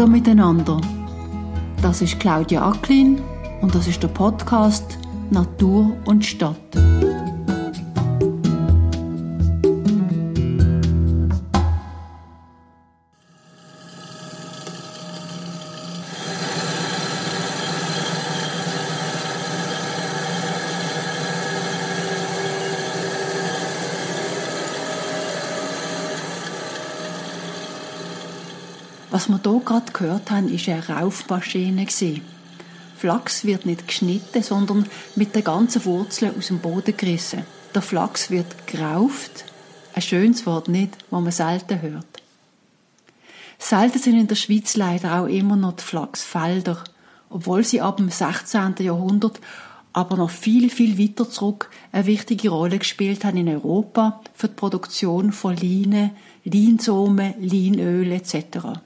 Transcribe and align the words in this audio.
Hallo 0.00 0.12
miteinander. 0.12 0.80
Das 1.82 2.00
ist 2.00 2.18
Claudia 2.18 2.66
Acklin 2.66 3.20
und 3.60 3.74
das 3.74 3.86
ist 3.86 4.02
der 4.02 4.08
Podcast 4.08 4.96
Natur 5.30 5.94
und 6.06 6.24
Stadt. 6.24 6.56
Was 29.12 29.28
wir 29.28 29.40
hier 29.44 29.60
gerade 29.64 29.89
gehört 30.00 30.30
haben, 30.30 30.50
war 30.50 30.74
eine 30.74 31.00
Raufmaschine. 31.00 31.86
Flachs 32.96 33.44
wird 33.44 33.66
nicht 33.66 33.86
geschnitten, 33.86 34.42
sondern 34.42 34.86
mit 35.14 35.34
den 35.34 35.44
ganzen 35.44 35.84
Wurzeln 35.84 36.36
aus 36.36 36.48
dem 36.48 36.58
Boden 36.58 36.96
gerissen. 36.96 37.44
Der 37.74 37.82
Flachs 37.82 38.30
wird 38.30 38.66
gerauft. 38.66 39.44
Ein 39.94 40.02
schönes 40.02 40.46
Wort 40.46 40.68
nicht, 40.68 40.96
das 41.10 41.20
man 41.20 41.30
selten 41.30 41.82
hört. 41.82 42.06
Selten 43.58 43.98
sind 43.98 44.18
in 44.18 44.26
der 44.26 44.36
Schweiz 44.36 44.76
leider 44.76 45.20
auch 45.20 45.26
immer 45.26 45.56
noch 45.56 45.76
die 45.76 45.84
Flachsfelder, 45.84 46.82
obwohl 47.28 47.62
sie 47.64 47.80
ab 47.80 47.98
dem 47.98 48.10
16. 48.10 48.76
Jahrhundert 48.80 49.38
aber 49.92 50.16
noch 50.16 50.30
viel, 50.30 50.70
viel 50.70 50.98
weiter 50.98 51.28
zurück 51.28 51.68
eine 51.92 52.06
wichtige 52.06 52.50
Rolle 52.50 52.78
gespielt 52.78 53.24
haben 53.24 53.36
in 53.36 53.48
Europa 53.48 54.20
für 54.34 54.48
die 54.48 54.54
Produktion 54.54 55.32
von 55.32 55.56
Leinen, 55.56 56.12
Leinsamen, 56.44 57.34
Leinöl 57.40 58.12
etc. 58.12 58.80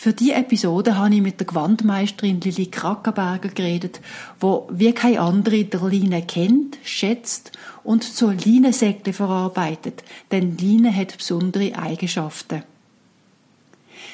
Für 0.00 0.12
die 0.12 0.30
Episode 0.30 0.96
habe 0.96 1.12
ich 1.16 1.20
mit 1.20 1.40
der 1.40 1.46
Gewandmeisterin 1.48 2.40
Lili 2.40 2.66
Krackenberger 2.66 3.48
geredet, 3.48 4.00
wo 4.38 4.68
wie 4.70 4.92
keine 4.92 5.18
andere 5.18 5.64
der 5.64 5.88
Line 5.88 6.22
kennt, 6.22 6.78
schätzt 6.84 7.50
und 7.82 8.04
zur 8.04 8.32
Leinensäckle 8.32 9.12
verarbeitet, 9.12 10.04
denn 10.30 10.56
Line 10.56 10.94
hat 10.94 11.18
besondere 11.18 11.76
Eigenschaften. 11.76 12.62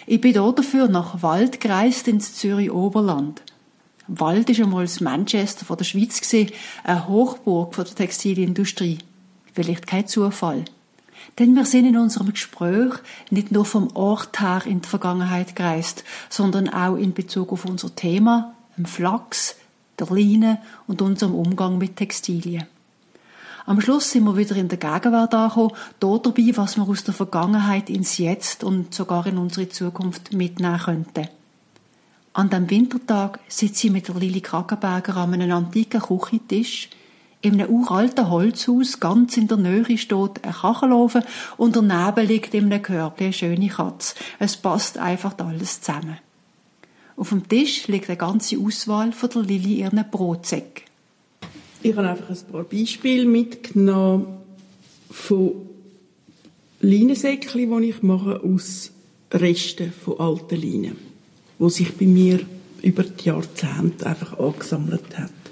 Ich 0.06 0.22
bin 0.22 0.32
dafür 0.32 0.88
nach 0.88 1.22
Wald 1.22 1.60
gereist 1.60 2.08
ins 2.08 2.34
Zürich 2.34 2.72
Oberland. 2.72 3.42
Wald 4.06 4.48
ist 4.48 4.62
einmal 4.62 4.84
das 4.84 5.02
Manchester 5.02 5.66
von 5.66 5.76
der 5.76 5.84
Schweiz 5.84 6.18
gesehen, 6.18 6.50
eine 6.82 7.08
Hochburg 7.08 7.74
von 7.74 7.84
der 7.84 7.94
Textilindustrie. 7.94 9.00
Vielleicht 9.52 9.86
kein 9.86 10.08
Zufall. 10.08 10.64
Denn 11.38 11.54
wir 11.56 11.64
sind 11.64 11.86
in 11.86 11.96
unserem 11.96 12.32
Gespräch 12.32 12.94
nicht 13.30 13.50
nur 13.50 13.64
vom 13.64 13.88
Ort 13.96 14.40
her 14.40 14.62
in 14.66 14.80
die 14.82 14.88
Vergangenheit 14.88 15.56
gereist, 15.56 16.04
sondern 16.30 16.68
auch 16.68 16.96
in 16.96 17.12
Bezug 17.12 17.52
auf 17.52 17.64
unser 17.64 17.94
Thema, 17.94 18.54
dem 18.76 18.84
Flachs, 18.84 19.56
der 19.98 20.06
Leine 20.08 20.60
und 20.86 21.02
unserem 21.02 21.34
Umgang 21.34 21.78
mit 21.78 21.96
Textilien. 21.96 22.66
Am 23.66 23.80
Schluss 23.80 24.10
sind 24.10 24.24
wir 24.24 24.36
wieder 24.36 24.56
in 24.56 24.68
der 24.68 24.78
Gegenwart 24.78 25.34
angekommen, 25.34 25.72
dort 25.98 26.26
dabei, 26.26 26.52
was 26.54 26.76
wir 26.76 26.86
aus 26.86 27.02
der 27.02 27.14
Vergangenheit 27.14 27.88
ins 27.88 28.18
Jetzt 28.18 28.62
und 28.62 28.92
sogar 28.92 29.26
in 29.26 29.38
unsere 29.38 29.70
Zukunft 29.70 30.34
mitnehmen 30.34 30.78
könnten. 30.78 31.28
An 32.34 32.50
dem 32.50 32.68
Wintertag 32.68 33.40
sitze 33.48 33.86
ich 33.86 33.92
mit 33.92 34.08
der 34.08 34.16
Lili 34.16 34.40
Kragenberger 34.40 35.16
an 35.16 35.34
einem 35.34 35.52
antiken 35.52 36.00
Küchentisch, 36.00 36.90
in 37.44 37.60
einem 37.60 37.70
uralten 37.70 38.30
Holzhaus 38.30 39.00
ganz 39.00 39.36
in 39.36 39.48
der 39.48 39.58
Nähe 39.58 39.98
steht 39.98 40.42
ein 40.42 40.52
Kachelofen 40.52 41.22
und 41.56 41.76
daneben 41.76 42.26
liegt 42.26 42.54
in 42.54 42.72
einem 42.72 42.82
Körbchen 42.82 43.26
eine 43.26 43.32
schöne 43.32 43.68
Katze. 43.68 44.14
Es 44.38 44.56
passt 44.56 44.98
einfach 44.98 45.38
alles 45.38 45.80
zusammen. 45.80 46.18
Auf 47.16 47.28
dem 47.28 47.48
Tisch 47.48 47.86
liegt 47.86 48.08
eine 48.08 48.16
ganze 48.16 48.58
Auswahl 48.58 49.12
von 49.12 49.30
der 49.30 49.42
Lili 49.42 49.74
ihren 49.80 50.04
Brotsäck. 50.10 50.86
Ich 51.82 51.94
habe 51.94 52.08
einfach 52.08 52.30
ein 52.30 52.52
paar 52.52 52.64
Beispiele 52.64 53.26
mitgenommen 53.26 54.38
von 55.10 55.52
Leinensäckchen, 56.80 57.80
die 57.80 57.90
ich 57.90 58.02
mache 58.02 58.42
aus 58.42 58.90
Resten 59.30 59.92
von 59.92 60.18
alten 60.18 60.60
Leinen, 60.60 60.96
die 61.58 61.70
sich 61.70 61.94
bei 61.96 62.06
mir 62.06 62.40
über 62.82 63.02
die 63.02 63.24
Jahrzehnte 63.24 64.06
einfach 64.06 64.38
angesammelt 64.38 65.18
haben. 65.18 65.43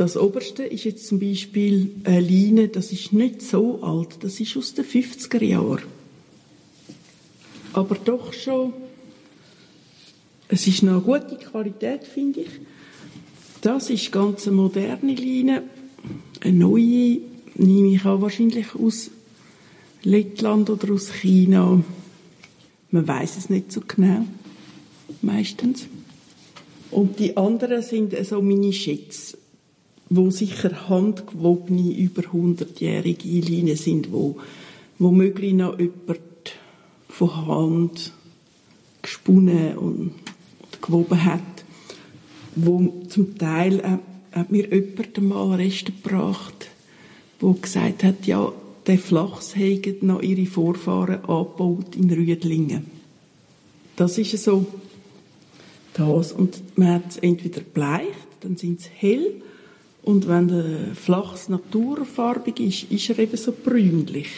Das 0.00 0.16
oberste 0.16 0.62
ist 0.62 0.84
jetzt 0.84 1.06
zum 1.08 1.20
Beispiel 1.20 1.90
eine 2.04 2.20
Leine, 2.20 2.68
das 2.68 2.90
ist 2.90 3.12
nicht 3.12 3.42
so 3.42 3.82
alt, 3.82 4.16
das 4.20 4.40
ist 4.40 4.56
aus 4.56 4.72
den 4.72 4.86
50er 4.86 5.44
Jahren. 5.44 5.82
Aber 7.74 7.96
doch 7.96 8.32
schon, 8.32 8.72
es 10.48 10.66
ist 10.66 10.84
noch 10.84 11.06
eine 11.06 11.20
gute 11.20 11.36
Qualität, 11.36 12.04
finde 12.04 12.40
ich. 12.40 12.48
Das 13.60 13.90
ist 13.90 14.10
ganz 14.10 14.46
eine 14.46 14.56
moderne 14.56 15.14
Leine, 15.14 15.64
eine 16.40 16.56
neue, 16.56 17.18
nehme 17.56 17.94
ich 17.94 18.04
auch 18.06 18.22
wahrscheinlich 18.22 18.74
aus 18.74 19.10
Lettland 20.02 20.70
oder 20.70 20.94
aus 20.94 21.12
China. 21.12 21.84
Man 22.90 23.06
weiß 23.06 23.36
es 23.36 23.50
nicht 23.50 23.70
so 23.70 23.82
genau, 23.86 24.24
meistens. 25.20 25.88
Und 26.90 27.18
die 27.18 27.36
anderen 27.36 27.82
sind 27.82 28.14
so 28.24 28.40
meine 28.40 28.72
Schätze 28.72 29.39
wo 30.10 30.30
sicher 30.30 30.88
handgewobene, 30.88 31.96
über 31.96 32.22
100-jährige 32.22 33.40
Leinen 33.40 33.76
sind, 33.76 34.12
wo 34.12 34.38
womöglich 34.98 35.54
noch 35.54 35.78
jemand 35.78 36.20
von 37.08 37.46
Hand 37.46 38.12
gesponnen 39.02 39.78
und 39.78 40.12
gewoben 40.82 41.24
hat, 41.24 41.40
wo 42.56 43.04
zum 43.08 43.38
Teil 43.38 43.80
äh, 43.80 44.36
hat 44.36 44.50
mir 44.50 44.72
jemand 44.72 45.16
einmal 45.16 45.54
Reste 45.54 45.92
gebracht, 45.92 46.68
wo 47.38 47.52
gesagt 47.54 48.04
hat, 48.04 48.26
ja, 48.26 48.52
der 48.86 48.98
Flachs 48.98 49.56
hätten 49.56 50.06
noch 50.06 50.22
ihre 50.22 50.46
Vorfahren 50.46 51.24
angebaut 51.24 51.96
in 51.96 52.10
Rüdlingen. 52.10 52.86
Das 53.96 54.18
ist 54.18 54.36
so 54.42 54.66
das. 55.94 56.32
Und 56.32 56.78
man 56.78 56.94
hat 56.94 57.10
es 57.10 57.16
entweder 57.18 57.60
bleicht, 57.60 58.08
dann 58.40 58.56
sind 58.56 58.80
sie 58.80 58.88
hell, 58.94 59.42
und 60.02 60.28
wenn 60.28 60.48
der 60.48 60.94
Flachs 60.94 61.48
naturfarbig 61.48 62.60
ist, 62.60 62.90
ist 62.90 63.10
er 63.10 63.18
eben 63.18 63.36
so 63.36 63.52
brünlich. 63.52 64.30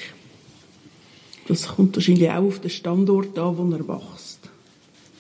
Das 1.47 1.69
kommt 1.69 1.97
wahrscheinlich 1.97 2.31
auch 2.31 2.45
auf 2.45 2.61
den 2.61 2.71
Standort 2.71 3.39
an, 3.39 3.59
wo 3.59 3.71
er 3.71 3.87
wächst. 3.87 4.41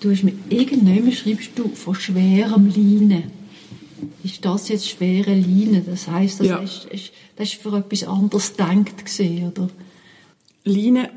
Du 0.00 0.10
hast 0.10 0.24
mir 0.24 0.34
irgendwann 0.48 1.12
schreibst 1.12 1.50
du 1.54 1.68
von 1.68 1.94
schwerem 1.94 2.68
Leinen. 2.68 3.30
Ist 4.24 4.44
das 4.44 4.68
jetzt 4.68 4.88
schwere 4.88 5.34
Leine? 5.34 5.82
Das 5.82 6.08
heißt, 6.08 6.40
das, 6.40 6.46
ja. 6.46 6.56
ist, 6.56 6.86
ist, 6.86 7.12
das 7.36 7.52
ist 7.52 7.62
für 7.62 7.76
etwas 7.76 8.04
anderes 8.04 8.50
gedacht 8.50 9.04
gesehen, 9.04 9.48
oder? 9.48 9.68
Leine, 10.64 11.10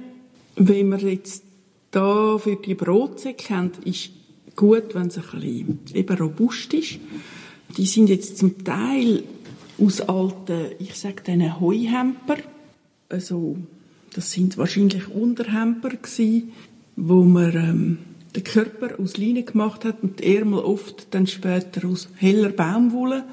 wenn 0.55 0.89
man 0.89 0.99
jetzt 0.99 1.43
da 1.89 2.37
für 2.37 2.57
die 2.57 2.75
Brotsäcke 2.75 3.55
haben, 3.55 3.71
ist 3.85 4.09
gut, 4.55 4.93
wenn 4.93 5.07
es 5.07 5.17
ein 5.17 5.23
bisschen 5.23 5.79
eben 5.93 6.17
robust 6.17 6.73
ist 6.75 6.99
die 7.77 7.85
sind 7.85 8.09
jetzt 8.09 8.37
zum 8.37 8.63
Teil 8.63 9.23
aus 9.79 10.01
alten, 10.01 10.71
ich 10.79 10.95
sage 10.95 11.23
denen 11.23 11.59
Heuhemper. 11.59 12.37
Also, 13.09 13.57
das 14.13 14.31
sind 14.31 14.57
wahrscheinlich 14.57 15.09
Unterhemper 15.09 15.89
gewesen, 15.89 16.53
wo 16.95 17.23
man 17.23 17.55
ähm, 17.55 17.97
den 18.35 18.43
Körper 18.43 18.99
aus 18.99 19.17
Leine 19.17 19.43
gemacht 19.43 19.83
hat 19.85 20.01
und 20.01 20.19
die 20.19 20.35
Ärmel 20.35 20.59
oft 20.59 21.07
dann 21.11 21.27
später 21.27 21.87
aus 21.87 22.07
heller 22.15 22.49
Baumwolle. 22.49 23.25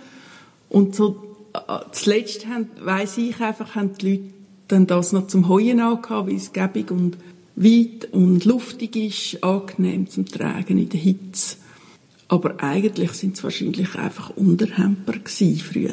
Und 0.68 0.94
so, 0.94 1.36
äh, 1.54 1.78
zuletzt 1.92 2.46
haben, 2.46 2.68
weiss 2.80 3.18
ich 3.18 3.40
einfach, 3.40 3.74
haben 3.74 3.92
die 3.98 4.10
Leute 4.10 4.24
dann 4.68 4.86
das 4.86 5.12
noch 5.12 5.26
zum 5.26 5.48
Heuen 5.48 5.80
angehabt, 5.80 6.28
weil 6.28 6.36
es 6.36 6.52
gäbig 6.52 6.90
und 6.90 7.16
weit 7.54 8.08
und 8.12 8.44
luftig 8.44 8.96
ist, 8.96 9.44
angenehm 9.44 10.08
zum 10.08 10.26
Tragen 10.26 10.78
in 10.78 10.88
der 10.88 11.00
Hitze. 11.00 11.56
Aber 12.32 12.62
eigentlich 12.62 13.12
sind 13.12 13.36
es 13.36 13.44
wahrscheinlich 13.44 13.94
einfach 13.94 14.30
Unterhemper 14.30 15.12
früher. 15.22 15.92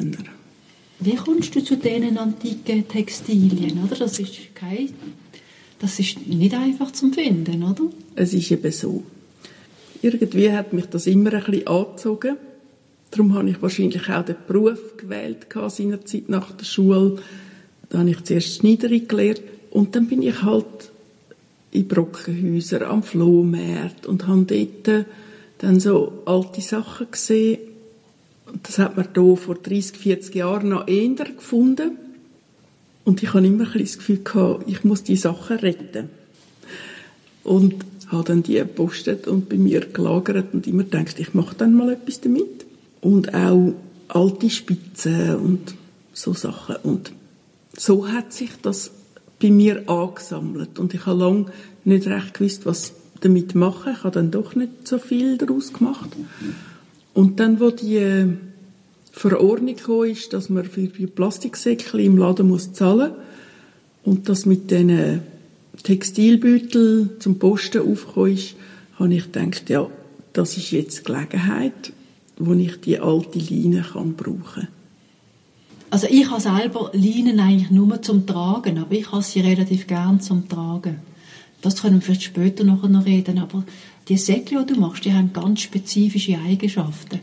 Wie 0.98 1.14
kommst 1.14 1.54
du 1.54 1.62
zu 1.62 1.76
diesen 1.76 2.16
antiken 2.16 2.88
Textilien? 2.88 3.84
Oder? 3.84 3.94
Das, 3.94 4.18
ist 4.18 4.54
kein, 4.54 4.88
das 5.80 5.98
ist 5.98 6.26
nicht 6.26 6.54
einfach 6.54 6.92
zu 6.92 7.12
finden, 7.12 7.62
oder? 7.62 7.82
Es 8.14 8.32
ist 8.32 8.50
eben 8.50 8.72
so. 8.72 9.02
Irgendwie 10.00 10.50
hat 10.50 10.72
mich 10.72 10.86
das 10.86 11.06
immer 11.06 11.30
ein 11.34 11.44
bisschen 11.44 11.66
angezogen. 11.66 12.38
Darum 13.10 13.34
habe 13.34 13.50
ich 13.50 13.60
wahrscheinlich 13.60 14.08
auch 14.08 14.24
den 14.24 14.36
Beruf 14.48 14.96
gewählt 14.96 15.46
seinerzeit 15.68 16.30
nach 16.30 16.52
der 16.52 16.64
Schule. 16.64 17.18
Da 17.90 17.98
habe 17.98 18.08
ich 18.08 18.24
zuerst 18.24 18.56
Schneiderin 18.56 19.06
gelernt 19.06 19.42
und 19.72 19.94
dann 19.94 20.06
bin 20.06 20.22
ich 20.22 20.42
halt 20.42 20.90
in 21.70 21.86
Brockenhäusern 21.86 22.84
am 22.84 23.02
Flohmarkt 23.02 24.06
und 24.06 24.26
habe 24.26 24.46
dort 24.46 25.04
dann 25.60 25.78
so 25.78 26.22
alte 26.24 26.60
Sachen 26.60 27.10
gesehen. 27.10 27.58
Das 28.62 28.78
hat 28.78 28.96
man 28.96 29.08
hier 29.14 29.36
vor 29.36 29.54
30, 29.54 29.96
40 29.96 30.34
Jahren 30.34 30.70
noch 30.70 30.88
eher 30.88 31.08
gefunden. 31.08 31.92
Und 33.04 33.22
ich 33.22 33.32
habe 33.32 33.46
immer 33.46 33.70
ein 33.72 33.78
das 33.78 33.98
Gefühl 33.98 34.22
gehabt, 34.22 34.64
ich 34.68 34.84
muss 34.84 35.02
die 35.02 35.16
Sachen 35.16 35.58
retten. 35.58 36.08
Und 37.44 37.76
habe 38.08 38.24
dann 38.24 38.42
die 38.42 38.54
gepostet 38.54 39.28
und 39.28 39.48
bei 39.48 39.56
mir 39.56 39.80
gelagert 39.80 40.52
und 40.52 40.66
immer 40.66 40.82
gedacht, 40.82 41.18
ich 41.18 41.32
mache 41.32 41.54
dann 41.56 41.74
mal 41.74 41.92
etwas 41.92 42.20
damit. 42.20 42.66
Und 43.00 43.32
auch 43.34 43.74
alte 44.08 44.50
Spitzen 44.50 45.36
und 45.36 45.74
so 46.12 46.34
Sachen. 46.34 46.76
Und 46.82 47.12
so 47.76 48.08
hat 48.08 48.32
sich 48.32 48.50
das 48.62 48.90
bei 49.40 49.50
mir 49.50 49.88
angesammelt. 49.88 50.78
Und 50.78 50.92
ich 50.94 51.06
habe 51.06 51.20
lange 51.20 51.46
nicht 51.84 52.06
recht 52.06 52.34
gewusst, 52.34 52.66
was 52.66 52.92
damit 53.20 53.54
machen. 53.54 53.92
Ich 53.96 54.04
habe 54.04 54.14
dann 54.14 54.30
doch 54.30 54.54
nicht 54.54 54.86
so 54.86 54.98
viel 54.98 55.38
daraus 55.38 55.72
gemacht. 55.72 56.10
Und 57.14 57.40
dann, 57.40 57.60
wo 57.60 57.70
die 57.70 57.96
äh, 57.96 58.28
Verordnung 59.12 59.76
kam, 59.76 60.04
ist, 60.04 60.32
dass 60.32 60.48
man 60.48 60.64
für 60.64 60.88
die 60.88 61.06
Plastiksäckchen 61.06 62.00
im 62.00 62.16
Laden 62.16 62.48
muss 62.48 62.72
zahlen 62.72 63.12
und 64.04 64.28
das 64.28 64.46
mit 64.46 64.70
diesen 64.70 65.22
Textilbeutel 65.82 67.16
zum 67.18 67.38
Posten 67.38 67.82
aufgekommen 67.82 68.34
ist, 68.34 68.54
habe 68.98 69.14
ich 69.14 69.32
gedacht, 69.32 69.70
ja, 69.70 69.88
das 70.32 70.56
ist 70.56 70.70
jetzt 70.70 71.00
die 71.00 71.12
Gelegenheit, 71.12 71.92
wo 72.38 72.52
ich 72.52 72.80
die 72.80 72.98
alte 72.98 73.38
Leine 73.38 73.82
kann 73.82 74.14
brauchen 74.14 74.44
kann. 74.54 74.68
Also 75.90 76.06
ich 76.08 76.30
habe 76.30 76.40
selber 76.40 76.90
Leinen 76.92 77.40
eigentlich 77.40 77.70
nur 77.70 78.00
zum 78.00 78.26
Tragen, 78.26 78.78
aber 78.78 78.92
ich 78.92 79.10
habe 79.10 79.22
sie 79.22 79.40
relativ 79.40 79.86
gern 79.86 80.20
zum 80.20 80.48
Tragen. 80.48 80.98
Das 81.62 81.82
können 81.82 81.96
wir 81.96 82.02
vielleicht 82.02 82.22
später 82.22 82.64
noch 82.64 82.82
reden, 83.04 83.38
aber 83.38 83.64
die 84.08 84.16
Säckchen, 84.16 84.66
die 84.66 84.74
du 84.74 84.80
machst, 84.80 85.04
die 85.04 85.12
haben 85.12 85.32
ganz 85.32 85.60
spezifische 85.60 86.38
Eigenschaften. 86.38 87.20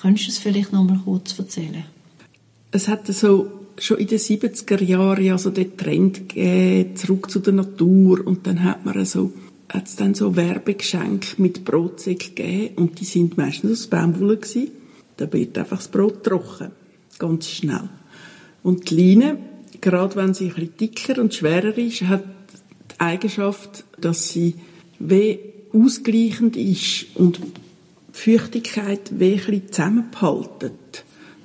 Könntest 0.00 0.26
du 0.26 0.32
es 0.32 0.38
vielleicht 0.38 0.72
noch 0.72 0.84
mal 0.84 1.00
kurz 1.04 1.38
erzählen? 1.38 1.84
Es 2.70 2.88
hat 2.88 3.06
so 3.06 3.50
schon 3.78 3.98
in 3.98 4.06
den 4.06 4.18
70er 4.18 4.82
Jahren 4.82 5.30
also 5.30 5.50
den 5.50 5.76
Trend 5.76 6.28
gegeben, 6.28 6.96
zurück 6.96 7.30
zu 7.30 7.40
der 7.40 7.52
Natur 7.52 8.26
und 8.26 8.46
dann 8.46 8.64
hat 8.64 8.84
man 8.84 9.04
so 9.04 9.32
hat 9.68 9.86
es 9.86 9.96
dann 9.96 10.14
so 10.14 10.36
Werbegeschenke 10.36 11.42
mit 11.42 11.64
Brotsäck 11.64 12.36
gegeben 12.36 12.76
und 12.76 13.00
die 13.00 13.04
sind 13.04 13.36
meistens 13.36 13.72
aus 13.72 13.86
Baumwolle 13.88 14.36
gewesen. 14.36 14.68
Da 15.16 15.32
wird 15.32 15.58
einfach 15.58 15.78
das 15.78 15.88
Brot 15.88 16.22
trocken. 16.22 16.70
Ganz 17.18 17.48
schnell. 17.48 17.88
Und 18.62 18.90
die 18.90 19.14
Leine, 19.14 19.38
gerade 19.80 20.14
wenn 20.16 20.34
sie 20.34 20.48
ein 20.48 20.54
bisschen 20.54 20.76
dicker 20.76 21.20
und 21.20 21.34
schwerer 21.34 21.76
ist, 21.76 22.02
hat 22.02 22.24
Eigenschaft, 22.98 23.84
dass 24.00 24.30
sie 24.30 24.54
wie 24.98 25.38
ausgleichend 25.72 26.56
ist 26.56 27.06
und 27.14 27.40
Feuchtigkeit 28.12 29.18
wie 29.18 29.34
ein 29.34 29.62
bisschen. 29.70 30.70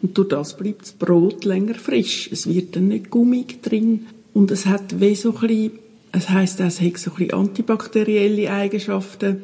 Und 0.01 0.17
durch 0.17 0.29
das 0.29 0.57
bleibt 0.57 0.81
das 0.83 0.91
Brot 0.93 1.45
länger 1.45 1.75
frisch. 1.75 2.29
Es 2.31 2.47
wird 2.47 2.75
dann 2.75 2.87
nicht 2.87 3.09
gummig 3.09 3.61
drin. 3.61 4.07
Und 4.33 4.49
es 4.51 4.65
hat 4.65 4.99
wie 4.99 5.15
so 5.15 5.35
ein 5.41 5.71
es 6.13 6.29
heisst, 6.29 6.59
es 6.59 6.81
hat 6.81 6.97
so 6.97 7.11
ein 7.17 7.31
antibakterielle 7.31 8.51
Eigenschaften. 8.51 9.43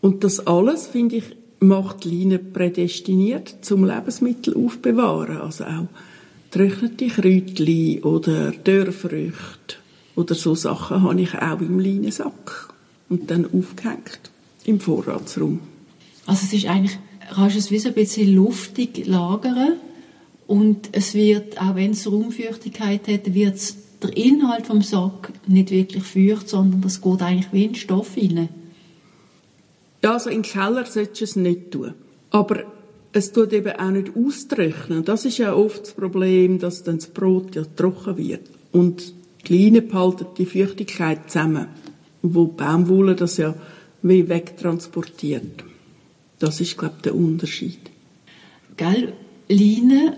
Und 0.00 0.24
das 0.24 0.46
alles, 0.46 0.86
finde 0.86 1.16
ich, 1.16 1.24
macht 1.60 2.04
Leine 2.04 2.38
prädestiniert 2.38 3.56
zum 3.62 3.84
Lebensmittel 3.84 4.54
aufbewahren. 4.56 5.38
Also 5.38 5.64
auch 5.64 5.88
getrocknete 6.50 7.08
Kräutchen 7.08 8.02
oder 8.02 8.50
Dörrfrüchte 8.52 9.76
oder 10.16 10.34
so 10.34 10.54
Sachen 10.54 11.02
habe 11.02 11.20
ich 11.20 11.34
auch 11.34 11.60
im 11.60 11.78
Leinensack 11.78 12.74
und 13.08 13.30
dann 13.30 13.44
aufgehängt 13.44 14.20
im 14.64 14.80
Vorratsraum. 14.80 15.60
Also 16.26 16.46
es 16.46 16.52
ist 16.52 16.66
eigentlich 16.66 16.98
kannst 17.32 17.54
du 17.54 17.58
es 17.58 17.70
wie 17.70 17.78
so 17.78 17.88
ein 17.88 17.94
bisschen 17.94 18.34
luftig 18.34 19.06
lagern 19.06 19.74
und 20.46 20.88
es 20.92 21.14
wird, 21.14 21.60
auch 21.60 21.74
wenn 21.74 21.92
es 21.92 22.10
Raumfeuchtigkeit 22.10 23.08
hat, 23.08 23.34
wird 23.34 23.60
der 24.02 24.16
Inhalt 24.16 24.66
vom 24.66 24.82
Sack 24.82 25.32
nicht 25.46 25.70
wirklich 25.70 26.04
feucht, 26.04 26.48
sondern 26.48 26.80
das 26.80 27.00
geht 27.00 27.22
eigentlich 27.22 27.52
wie 27.52 27.64
in 27.64 27.74
Stoff 27.74 28.16
rein. 28.16 28.48
Ja, 30.02 30.12
also 30.12 30.30
im 30.30 30.42
Keller 30.42 30.84
solltest 30.86 31.20
du 31.20 31.24
es 31.24 31.36
nicht 31.36 31.70
tun. 31.72 31.94
Aber 32.30 32.64
es 33.12 33.32
tut 33.32 33.52
eben 33.52 33.72
auch 33.72 33.90
nicht 33.90 34.12
austrocknen. 34.14 35.04
Das 35.04 35.24
ist 35.24 35.38
ja 35.38 35.54
oft 35.54 35.82
das 35.82 35.92
Problem, 35.94 36.58
dass 36.58 36.84
dann 36.84 36.98
das 36.98 37.06
Brot 37.06 37.56
ja 37.56 37.62
trocken 37.74 38.18
wird. 38.18 38.42
Und 38.72 39.14
die 39.48 39.64
Leine 39.64 39.82
behalten 39.82 40.26
die 40.38 40.46
Feuchtigkeit 40.46 41.30
zusammen. 41.30 41.66
Wo 42.22 42.46
die 42.46 42.56
Baumwolle 42.56 43.14
das 43.14 43.36
ja 43.36 43.54
wie 44.02 44.28
wegtransportiert. 44.28 45.64
Das 46.38 46.60
ist, 46.60 46.76
glaube 46.76 46.94
ich, 46.96 47.02
der 47.02 47.14
Unterschied. 47.14 47.78
Gell, 48.76 49.12
Leine 49.48 50.16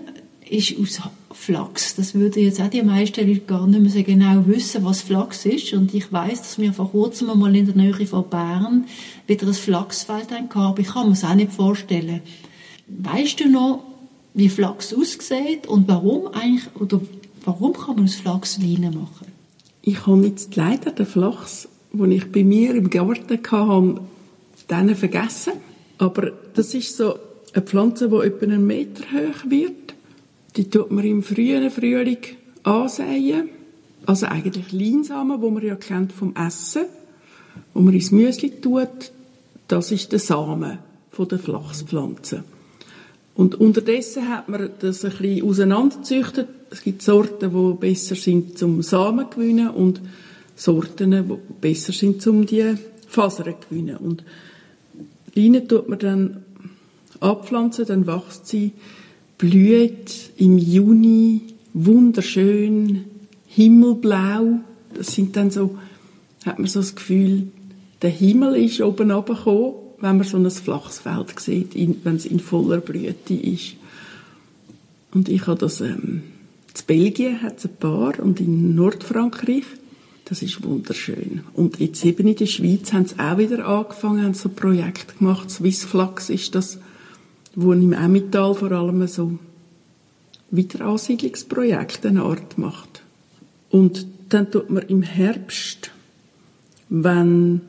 ist 0.48 0.74
aus 0.78 1.00
Flachs. 1.32 1.94
Das 1.94 2.14
würde 2.14 2.40
jetzt 2.40 2.60
auch 2.60 2.68
die 2.68 2.82
meisten 2.82 3.26
Leute 3.26 3.40
gar 3.40 3.66
nicht 3.66 3.80
mehr 3.80 3.90
so 3.90 4.02
genau 4.02 4.46
wissen, 4.46 4.84
was 4.84 5.02
Flachs 5.02 5.44
ist. 5.44 5.72
Und 5.74 5.94
ich 5.94 6.12
weiß, 6.12 6.40
dass 6.40 6.58
wir 6.58 6.72
vor 6.72 6.90
kurzem 6.90 7.38
mal 7.38 7.54
in 7.54 7.66
der 7.66 7.76
Nähe 7.76 8.06
von 8.06 8.28
Bern 8.28 8.86
wieder 9.26 9.46
ein 9.46 9.54
Flachsfeld 9.54 10.32
haben. 10.32 10.74
Ich 10.78 10.88
kann 10.88 11.06
mir 11.06 11.10
das 11.10 11.24
auch 11.24 11.34
nicht 11.34 11.52
vorstellen. 11.52 12.20
Weißt 12.88 13.40
du 13.40 13.48
noch, 13.48 13.84
wie 14.34 14.48
Flachs 14.48 14.94
aussieht 14.94 15.66
und 15.66 15.86
warum 15.88 16.28
eigentlich, 16.28 16.64
oder 16.76 17.00
warum 17.48 17.72
kann 17.72 17.96
man 17.96 18.04
aus 18.04 18.16
Flachs 18.16 18.58
Leine 18.58 18.90
machen? 18.90 19.26
Ich 19.80 20.06
habe 20.06 20.26
jetzt 20.26 20.54
leider 20.56 20.90
den 20.90 21.06
Flachs, 21.06 21.68
den 21.92 22.12
ich 22.12 22.30
bei 22.30 22.44
mir 22.44 22.74
im 22.74 22.90
Garten 22.90 23.38
hatte, 23.50 24.00
dann 24.68 24.94
vergessen. 24.94 25.54
Aber 25.96 26.32
das 26.54 26.74
ist 26.74 26.96
so 26.96 27.18
eine 27.54 27.64
Pflanze, 27.64 28.10
die 28.10 28.16
etwa 28.16 28.44
einen 28.44 28.66
Meter 28.66 29.02
hoch 29.04 29.50
wird. 29.50 29.94
Die 30.56 30.68
tut 30.68 30.90
man 30.90 31.04
im 31.04 31.22
frühen 31.22 31.70
Frühling 31.70 32.18
ansäen. 32.64 33.48
Also 34.04 34.26
eigentlich 34.26 34.72
Leinsamen, 34.72 35.40
wo 35.40 35.50
man 35.50 35.64
ja 35.64 35.74
kennt 35.76 36.12
vom 36.12 36.34
Essen, 36.36 36.84
wo 37.72 37.80
man 37.80 37.94
ins 37.94 38.10
Müsli 38.10 38.60
tut. 38.60 39.12
Das 39.68 39.90
ist 39.90 40.12
der 40.12 40.18
Samen 40.18 40.78
der 41.18 41.38
Flachspflanze. 41.38 42.44
Und 43.34 43.54
unterdessen 43.56 44.28
hat 44.28 44.48
man 44.48 44.70
das 44.80 45.04
ein 45.04 45.10
bisschen 45.10 45.48
auseinanderzüchtet. 45.48 46.48
Es 46.70 46.82
gibt 46.82 47.02
Sorten, 47.02 47.50
die 47.50 47.78
besser 47.78 48.14
sind 48.14 48.58
zum 48.58 48.82
Samen 48.82 49.30
gewinnen 49.30 49.70
und 49.70 50.00
Sorten, 50.54 51.10
die 51.10 51.34
besser 51.60 51.92
sind 51.92 52.20
zum 52.20 52.46
die 52.46 52.74
Fasern 53.06 53.54
gewinnen. 53.68 53.96
Und 53.96 54.24
Leine 55.34 55.66
tut 55.66 55.88
man 55.88 55.98
dann 55.98 56.44
abpflanzen, 57.20 57.86
dann 57.86 58.06
wächst 58.06 58.46
sie, 58.48 58.72
blüht 59.38 60.30
im 60.36 60.58
Juni 60.58 61.42
wunderschön, 61.72 63.04
himmelblau. 63.46 64.60
Das 64.94 65.14
sind 65.14 65.36
dann 65.36 65.50
so, 65.50 65.78
hat 66.44 66.58
man 66.58 66.68
so 66.68 66.80
das 66.80 66.94
Gefühl, 66.94 67.48
der 68.02 68.10
Himmel 68.10 68.56
ist 68.56 68.80
oben 68.80 69.10
runtergekommen, 69.10 69.74
wenn 70.00 70.16
man 70.16 70.26
so 70.26 70.36
ein 70.36 70.50
flaches 70.50 71.00
Feld 71.00 71.38
sieht, 71.40 71.74
wenn 72.04 72.16
es 72.16 72.26
in 72.26 72.40
voller 72.40 72.78
Blüte 72.78 73.34
ist. 73.34 73.74
Und 75.12 75.28
ich 75.28 75.46
habe 75.46 75.58
das, 75.58 75.80
ähm, 75.80 76.22
in 76.80 76.86
Belgien 76.86 77.42
hat 77.42 77.58
es 77.58 77.66
ein 77.66 77.76
paar 77.76 78.18
und 78.20 78.40
in 78.40 78.74
Nordfrankreich. 78.74 79.64
Das 80.24 80.42
ist 80.42 80.62
wunderschön. 80.62 81.42
Und 81.54 81.80
jetzt 81.80 82.04
eben 82.04 82.28
in 82.28 82.36
der 82.36 82.46
Schweiz 82.46 82.92
haben 82.92 83.06
sie 83.06 83.18
auch 83.18 83.38
wieder 83.38 83.66
angefangen, 83.66 84.22
haben 84.22 84.34
so 84.34 84.50
ein 84.50 84.54
Projekt 84.54 85.18
gemacht. 85.18 85.50
Swissflax 85.50 86.28
ist 86.28 86.54
das, 86.54 86.78
wo 87.54 87.72
im 87.72 87.92
Emmental 87.92 88.54
vor 88.54 88.72
allem 88.72 89.06
so 89.06 89.38
Wiederansiedlungsprojekte 90.50 92.08
eine 92.08 92.22
Art 92.22 92.58
macht. 92.58 93.02
Und 93.70 94.06
dann 94.28 94.50
tut 94.50 94.70
man 94.70 94.82
im 94.84 95.02
Herbst, 95.02 95.90
wenn 96.88 97.62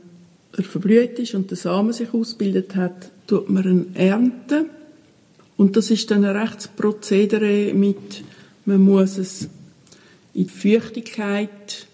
er 0.56 0.64
verblüht 0.64 1.18
ist 1.18 1.34
und 1.34 1.50
der 1.50 1.56
Samen 1.56 1.92
sich 1.92 2.12
ausgebildet 2.12 2.76
hat, 2.76 3.10
tut 3.26 3.48
man 3.48 3.64
ihn 3.64 3.96
ernten. 3.96 4.66
Und 5.56 5.76
das 5.76 5.90
ist 5.90 6.10
dann 6.10 6.24
ein 6.24 6.36
Rechtsprozedere 6.36 7.72
mit, 7.74 8.22
man 8.70 8.82
muss 8.82 9.18
es 9.18 9.48
in 10.32 10.46
die 10.46 10.48
Feuchtigkeit 10.48 11.86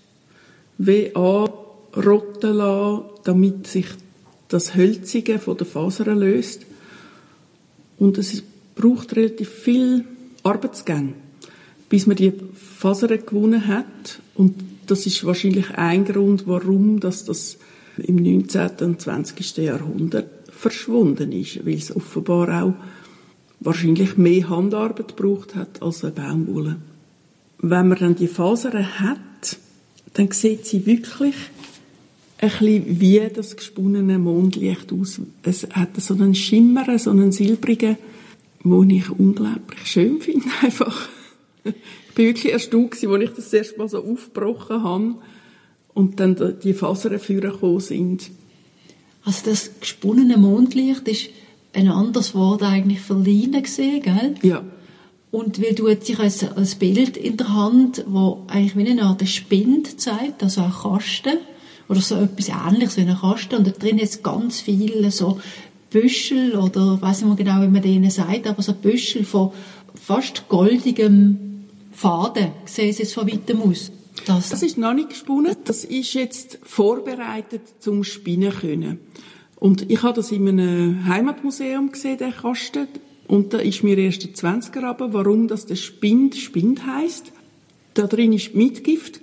anrotten 0.78 2.54
lassen, 2.54 3.04
damit 3.24 3.66
sich 3.66 3.86
das 4.48 4.74
Hölzige 4.74 5.38
von 5.38 5.56
der 5.56 5.66
Fasern 5.66 6.18
löst. 6.18 6.66
Und 7.98 8.18
es 8.18 8.42
braucht 8.74 9.16
relativ 9.16 9.48
viel 9.48 10.04
Arbeitsgänge, 10.42 11.14
bis 11.88 12.06
man 12.06 12.16
die 12.16 12.32
Fasern 12.54 13.24
gewonnen 13.24 13.66
hat. 13.66 14.20
Und 14.34 14.54
das 14.86 15.06
ist 15.06 15.24
wahrscheinlich 15.24 15.70
ein 15.70 16.04
Grund, 16.04 16.46
warum 16.46 17.00
dass 17.00 17.24
das 17.24 17.56
im 17.96 18.16
19. 18.16 18.70
und 18.80 19.00
20. 19.00 19.56
Jahrhundert 19.56 20.28
verschwunden 20.50 21.32
ist, 21.32 21.64
weil 21.64 21.74
es 21.74 21.94
offenbar 21.94 22.62
auch 22.62 22.74
wahrscheinlich 23.60 24.16
mehr 24.16 24.48
Handarbeit 24.48 25.16
gebraucht 25.16 25.54
hat 25.54 25.82
als 25.82 26.04
eine 26.04 26.12
Baumwolle. 26.12 26.76
Wenn 27.58 27.88
man 27.88 27.98
dann 27.98 28.16
die 28.16 28.28
Fasern 28.28 29.00
hat, 29.00 29.56
dann 30.14 30.30
sieht 30.30 30.66
sie 30.66 30.86
wirklich 30.86 31.34
ein 32.38 32.50
bisschen 32.50 33.00
wie 33.00 33.22
das 33.32 33.56
gesponnene 33.56 34.18
Mondlicht 34.18 34.92
aus. 34.92 35.20
Es 35.42 35.66
hat 35.70 36.00
so 36.00 36.14
einen 36.14 36.34
Schimmer, 36.34 36.98
so 36.98 37.10
einen 37.10 37.32
silbrigen, 37.32 37.96
den 38.62 38.90
ich 38.90 39.10
unglaublich 39.10 39.86
schön 39.86 40.20
finde, 40.20 40.46
einfach. 40.62 41.08
Ich 41.64 42.14
bin 42.14 42.26
wirklich 42.26 42.52
erstaunt 42.52 42.92
als 42.92 43.22
ich 43.22 43.30
das 43.30 43.52
erste 43.52 43.78
Mal 43.78 43.88
so 43.88 44.04
aufgebrochen 44.04 44.82
habe 44.82 45.14
und 45.94 46.20
dann 46.20 46.58
die 46.62 46.74
Fasern 46.74 47.18
gekommen 47.18 47.80
sind. 47.80 48.30
Also 49.24 49.50
das 49.50 49.70
gesponnene 49.80 50.36
Mondlicht 50.36 51.08
ist 51.08 51.30
ein 51.76 51.88
anderes 51.88 52.34
Wort 52.34 52.62
eigentlich 52.62 53.00
für 53.00 53.14
Leine 53.14 53.62
gesehen, 53.62 54.02
gell? 54.02 54.34
Ja. 54.42 54.62
Und 55.30 55.62
weil 55.62 55.74
du 55.74 55.88
jetzt 55.88 56.18
als, 56.18 56.42
als 56.50 56.76
Bild 56.76 57.16
in 57.16 57.36
der 57.36 57.52
Hand, 57.52 58.04
wo 58.08 58.44
eigentlich 58.48 58.76
wie 58.76 58.90
eine 58.90 59.02
Art 59.02 59.26
Spind 59.28 60.00
zeigt, 60.00 60.42
also 60.42 60.62
ein 60.62 60.72
Kasten, 60.72 61.38
oder 61.88 62.00
so 62.00 62.16
etwas 62.16 62.48
ähnliches 62.48 62.96
wie 62.96 63.02
ein 63.02 63.18
Kasten, 63.18 63.56
und 63.56 63.66
da 63.66 63.70
drin 63.72 63.98
ist 63.98 64.24
ganz 64.24 64.60
viele 64.60 65.10
so 65.10 65.38
Büschel, 65.90 66.56
oder 66.56 67.00
weiß 67.00 67.22
nicht 67.22 67.28
mehr 67.28 67.36
genau, 67.36 67.62
wie 67.62 67.70
man 67.70 67.82
denen 67.82 68.10
sagt, 68.10 68.46
aber 68.46 68.62
so 68.62 68.72
Büschel 68.72 69.24
von 69.24 69.52
fast 69.94 70.48
goldigem 70.48 71.64
Faden, 71.92 72.48
sehen 72.64 72.92
sie 72.92 73.02
jetzt 73.02 73.14
von 73.14 73.30
weitem 73.30 73.60
aus. 73.60 73.92
Das, 74.24 74.48
das 74.48 74.62
ist 74.62 74.78
noch 74.78 74.94
nicht 74.94 75.10
gesponnen. 75.10 75.54
Das 75.64 75.84
ist 75.84 76.14
jetzt 76.14 76.58
vorbereitet 76.62 77.62
zum 77.80 78.02
Spinnen 78.02 78.52
können. 78.52 78.98
Und 79.56 79.90
ich 79.90 80.02
habe 80.02 80.14
das 80.14 80.32
in 80.32 80.48
einem 80.48 81.06
Heimatmuseum 81.06 81.90
gesehen, 81.92 82.18
der 82.18 82.32
Kasten. 82.32 82.88
Und 83.26 83.52
da 83.52 83.58
ist 83.58 83.82
mir 83.82 83.98
erst 83.98 84.22
der 84.24 84.34
20er 84.34 84.84
aber, 84.84 85.12
warum 85.12 85.48
das 85.48 85.66
der 85.66 85.76
Spind 85.76 86.36
Spind 86.36 86.86
heißt. 86.86 87.32
Da 87.94 88.06
drin 88.06 88.32
ist 88.32 88.54
Mitgift 88.54 89.20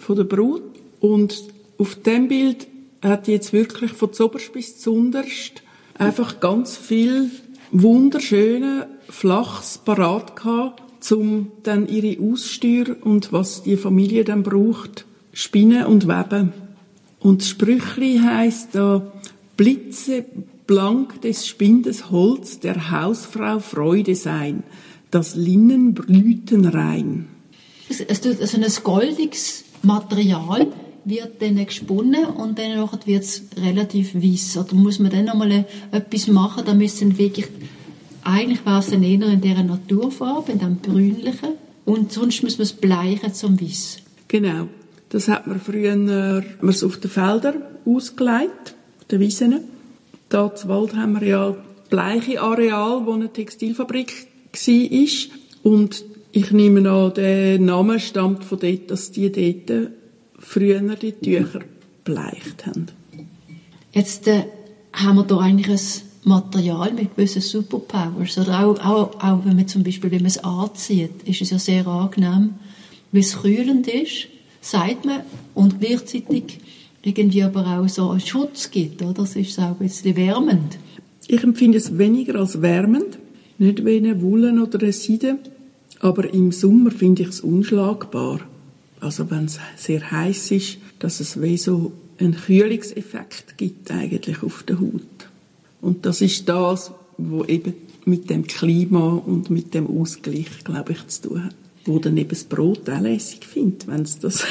von 0.00 0.16
der 0.16 0.24
Brut. 0.24 0.62
Und 1.00 1.44
auf 1.78 1.94
dem 1.96 2.28
Bild 2.28 2.66
hat 3.02 3.28
jetzt 3.28 3.52
wirklich 3.52 3.92
von 3.92 4.12
zoberst 4.12 4.52
bis 4.52 4.78
zunderst 4.78 5.62
einfach 5.94 6.40
ganz 6.40 6.76
viel 6.76 7.30
wunderschöne 7.70 8.88
Flachs 9.08 9.78
parat 9.78 10.36
gehabt, 10.36 10.82
um 11.12 11.52
dann 11.62 11.88
ihre 11.88 12.20
Aussteuer 12.20 12.96
und 13.02 13.32
was 13.32 13.62
die 13.62 13.76
Familie 13.76 14.24
dann 14.24 14.42
braucht, 14.42 15.04
spinnen 15.32 15.86
und 15.86 16.08
weben. 16.08 16.52
Und 17.20 17.42
das 17.42 17.48
Sprüchli 17.48 18.18
heisst 18.18 18.74
da, 18.74 19.12
Blitze 19.56 20.24
blank 20.66 21.22
des 21.22 21.46
Spindes 21.46 22.10
Holz 22.10 22.60
der 22.60 22.90
Hausfrau 22.90 23.58
Freude 23.58 24.14
sein, 24.14 24.64
das 25.10 25.36
Linnen 25.36 25.94
Blüten 25.94 26.66
rein. 26.66 27.28
Also 27.88 28.04
ein 28.28 28.66
goldiges 28.82 29.64
Material 29.82 30.66
wird 31.04 31.40
dann 31.40 31.64
gesponnen 31.64 32.24
und 32.24 32.58
dann 32.58 32.88
wird 33.06 33.22
es 33.22 33.42
relativ 33.56 34.14
weiss. 34.14 34.56
Oder 34.56 34.74
muss 34.74 34.98
man 34.98 35.12
dann 35.12 35.26
nochmal 35.26 35.64
etwas 35.92 36.26
machen, 36.26 36.64
da 36.66 36.74
müssen 36.74 37.16
wirklich, 37.16 37.46
eigentlich 38.24 38.66
war 38.66 38.80
es 38.80 38.90
dann 38.90 39.04
eher 39.04 39.28
in 39.28 39.40
dieser 39.40 39.62
Naturfarbe, 39.62 40.52
in 40.52 40.58
dem 40.58 40.76
brünlichen, 40.78 41.50
und 41.84 42.12
sonst 42.12 42.42
muss 42.42 42.58
man 42.58 42.64
es 42.64 42.72
bleichen 42.72 43.32
zum 43.32 43.60
Weiss. 43.60 43.98
Genau. 44.26 44.66
Das 45.08 45.28
hat 45.28 45.46
man 45.46 45.60
früher 45.60 45.94
man 45.94 46.44
auf 46.60 46.96
den 46.98 47.10
Feldern 47.10 47.62
ausgelegt, 47.84 48.74
den 49.10 49.20
Wiesen. 49.20 49.60
Da 50.28 50.46
im 50.46 50.68
Wald 50.68 50.96
haben 50.96 51.20
wir 51.20 51.26
ja 51.26 51.56
bleiche 51.90 52.40
Areal, 52.40 53.06
wo 53.06 53.12
eine 53.12 53.32
Textilfabrik 53.32 54.26
war. 54.52 55.72
Und 55.72 56.04
ich 56.32 56.50
nehme 56.50 56.90
an, 56.90 57.14
der 57.14 57.58
Name 57.58 58.00
stammt 58.00 58.44
von 58.44 58.58
dort, 58.58 58.90
dass 58.90 59.12
die 59.12 59.30
dort 59.66 59.90
früher 60.38 60.80
die 60.96 61.12
Tücher 61.12 61.60
bleicht 62.04 62.66
haben. 62.66 62.86
Jetzt 63.92 64.28
äh, 64.28 64.44
haben 64.92 65.16
wir 65.16 65.24
da 65.24 65.38
eigentlich 65.38 65.68
ein 65.68 66.02
Material 66.24 66.92
mit 66.92 67.16
gewissen 67.16 67.40
Superpowers. 67.40 68.36
Oder 68.38 68.60
auch, 68.60 68.78
auch, 68.80 69.20
auch 69.20 69.44
wenn 69.44 69.56
man 69.56 69.68
zum 69.68 69.82
Beispiel, 69.82 70.10
wenn 70.10 70.22
man 70.22 70.26
es 70.26 70.42
anzieht, 70.42 71.22
ist 71.24 71.40
es 71.40 71.50
ja 71.50 71.58
sehr 71.58 71.86
angenehm, 71.86 72.54
weil 73.12 73.20
es 73.20 73.40
kühlend 73.40 73.88
ist, 73.88 74.28
sagt 74.60 75.04
man, 75.04 75.20
und 75.54 75.80
gleichzeitig 75.80 76.58
irgendwie 77.06 77.42
aber 77.42 77.66
auch 77.66 77.88
so 77.88 78.10
einen 78.10 78.20
Schutz 78.20 78.70
gibt. 78.70 79.02
Oder? 79.02 79.14
Das 79.14 79.36
ist 79.36 79.58
auch 79.58 79.70
ein 79.70 79.76
bisschen 79.76 80.16
wärmend. 80.16 80.78
Ich 81.28 81.42
empfinde 81.42 81.78
es 81.78 81.98
weniger 81.98 82.36
als 82.36 82.62
wärmend, 82.62 83.18
nicht 83.58 83.84
wie 83.84 83.96
eine 83.96 84.20
Wolle 84.22 84.62
oder 84.62 84.80
eine 84.80 84.92
Seide, 84.92 85.38
aber 86.00 86.32
im 86.32 86.52
Sommer 86.52 86.90
finde 86.90 87.22
ich 87.22 87.28
es 87.28 87.40
unschlagbar. 87.40 88.40
Also 89.00 89.30
wenn 89.30 89.46
es 89.46 89.58
sehr 89.76 90.10
heiß 90.10 90.50
ist, 90.52 90.78
dass 90.98 91.20
es 91.20 91.40
wie 91.40 91.56
so 91.56 91.92
einen 92.18 92.34
Kühlungseffekt 92.34 93.58
gibt 93.58 93.90
eigentlich 93.90 94.42
auf 94.42 94.62
der 94.62 94.80
Haut. 94.80 95.02
Und 95.80 96.06
das 96.06 96.20
ist 96.20 96.48
das, 96.48 96.92
wo 97.18 97.44
eben 97.44 97.74
mit 98.04 98.30
dem 98.30 98.46
Klima 98.46 99.22
und 99.26 99.50
mit 99.50 99.74
dem 99.74 99.86
Ausgleich, 99.86 100.64
glaube 100.64 100.92
ich, 100.92 101.06
zu 101.08 101.28
tun 101.28 101.44
hat. 101.44 101.54
Wo 101.84 101.98
dann 101.98 102.16
eben 102.16 102.30
das 102.30 102.44
Brot 102.44 102.88
auch 102.88 103.00
lässig 103.00 103.44
findet, 103.44 103.86
wenn 103.86 104.02
es 104.02 104.18
das, 104.18 104.44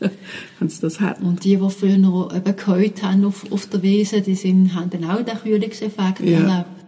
wenn 0.58 0.68
es 0.68 0.80
das 0.80 1.00
hat. 1.00 1.20
Und 1.20 1.44
die, 1.44 1.56
die 1.56 1.70
früher 1.70 1.98
noch 1.98 2.34
eben 2.34 2.56
gehört 2.56 3.02
haben 3.02 3.24
auf, 3.24 3.50
auf 3.52 3.66
der 3.66 3.82
Wiese, 3.82 4.22
die 4.22 4.34
sind, 4.34 4.74
haben 4.74 4.90
dann 4.90 5.04
auch 5.04 5.22
den 5.22 5.38
Kühlungseffekt 5.38 6.20
ja. 6.20 6.40
erlebt. 6.40 6.79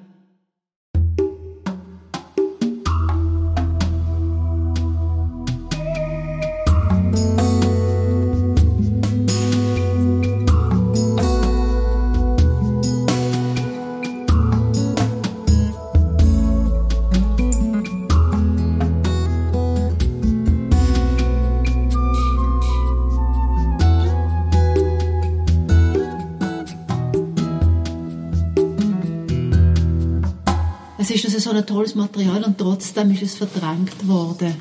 Ein 31.63 31.67
tolles 31.67 31.95
Material 31.95 32.45
und 32.45 32.59
trotzdem 32.59 33.13
ist 33.13 33.23
es 33.23 33.35
verdrängt 33.37 34.07
worden. 34.09 34.55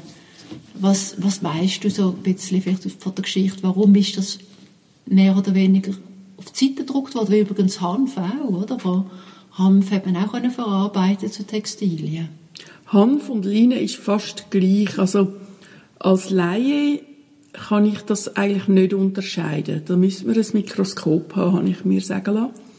Was, 0.76 1.16
was 1.18 1.44
weißt 1.44 1.84
du 1.84 1.90
so 1.90 2.10
ein 2.10 2.24
bisschen 2.24 2.62
vielleicht 2.62 2.90
von 3.02 3.16
der 3.16 3.24
Geschichte? 3.24 3.64
Warum 3.64 3.94
ist 3.96 4.18
das 4.18 4.40
mehr 5.06 5.38
oder 5.38 5.54
weniger 5.54 5.94
auf 6.38 6.52
die 6.52 6.68
Seite 6.68 6.86
gedruckt 6.86 7.16
worden? 7.16 7.32
Wie 7.32 7.40
übrigens 7.40 7.82
Hanf 7.82 8.18
auch, 8.18 8.50
oder? 8.50 8.78
Wo 8.84 9.06
Hanf 9.54 9.92
eben 9.92 10.16
auch 10.16 10.32
können 10.32 10.52
verarbeiten 10.52 11.32
zu 11.32 11.44
Textilien. 11.44 12.30
Hanf 12.88 13.30
und 13.30 13.46
Leine 13.46 13.80
ist 13.80 13.96
fast 13.96 14.50
gleich. 14.50 14.98
Also 14.98 15.34
als 16.00 16.30
Laie 16.30 17.02
kann 17.54 17.86
ich 17.86 18.00
das 18.02 18.36
eigentlich 18.36 18.68
nicht 18.68 18.94
unterscheiden. 18.94 19.84
Da 19.86 19.96
müssen 19.96 20.28
wir 20.28 20.42
ein 20.42 20.50
Mikroskop 20.54 21.36
haben, 21.36 21.58
habe 21.58 21.70
ich 21.70 21.84
mir 21.84 22.02
sagen 22.02 22.36
lassen. 22.36 22.71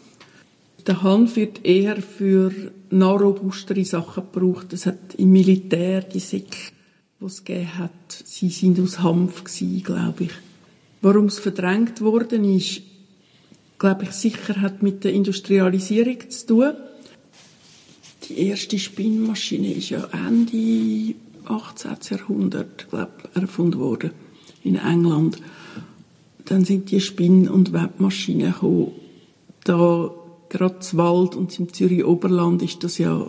Der 0.87 1.03
Hanf 1.03 1.37
wird 1.37 1.65
eher 1.65 2.03
für 2.03 2.53
noch 2.91 3.21
robustere 3.21 3.85
Sachen 3.85 4.25
gebraucht. 4.33 4.73
Es 4.73 4.87
hat 4.87 5.15
im 5.17 5.31
Militär 5.31 6.03
die 6.03 6.19
Säcke, 6.19 6.73
die 7.21 7.25
es 7.25 7.45
gegeben 7.45 7.79
hat, 7.79 7.91
sie 8.09 8.49
sind 8.49 8.81
aus 8.81 8.99
Hanf 8.99 9.45
gewesen, 9.45 9.83
glaube 9.83 10.25
ich. 10.25 10.33
Warum 11.01 11.27
es 11.27 11.39
verdrängt 11.39 12.01
worden 12.01 12.45
ist, 12.45 12.83
glaube 13.79 14.05
ich, 14.05 14.13
sicher 14.13 14.61
hat 14.61 14.83
mit 14.83 15.05
der 15.05 15.13
Industrialisierung 15.13 16.31
zu 16.31 16.47
tun. 16.47 16.73
Die 18.29 18.39
erste 18.47 18.79
Spinnmaschine 18.79 19.73
ist 19.73 19.91
ja 19.91 20.09
Ende 20.13 21.15
18. 21.47 21.91
Jahrhundert, 22.11 22.89
glaube 22.89 23.11
ich, 23.35 23.43
erfunden 23.43 23.81
worden 23.81 24.13
in 24.63 24.77
England. 24.77 25.39
Dann 26.45 26.65
sind 26.65 26.91
die 26.91 27.01
Spinn- 27.01 27.49
und 27.49 27.73
Webmaschinen 27.73 28.53
gekommen. 28.53 28.93
Da 29.65 30.11
gerade 30.53 30.77
das 30.79 30.97
Wald 30.97 31.35
und 31.35 31.59
im 31.59 31.73
Zürich 31.73 32.05
Oberland 32.05 32.63
ist 32.63 32.85
das 32.85 32.99
ja, 32.99 33.27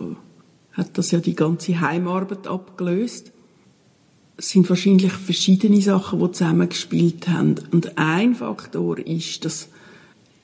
hat 0.72 0.98
das 0.98 1.10
ja 1.10 1.20
die 1.20 1.34
ganze 1.34 1.80
Heimarbeit 1.80 2.46
abgelöst. 2.46 3.32
Es 4.36 4.50
sind 4.50 4.68
wahrscheinlich 4.68 5.12
verschiedene 5.12 5.80
Sachen, 5.80 6.20
die 6.20 6.32
zusammengespielt 6.32 7.28
haben. 7.28 7.54
Und 7.72 7.96
ein 7.96 8.34
Faktor 8.34 8.98
ist, 8.98 9.44
dass 9.44 9.68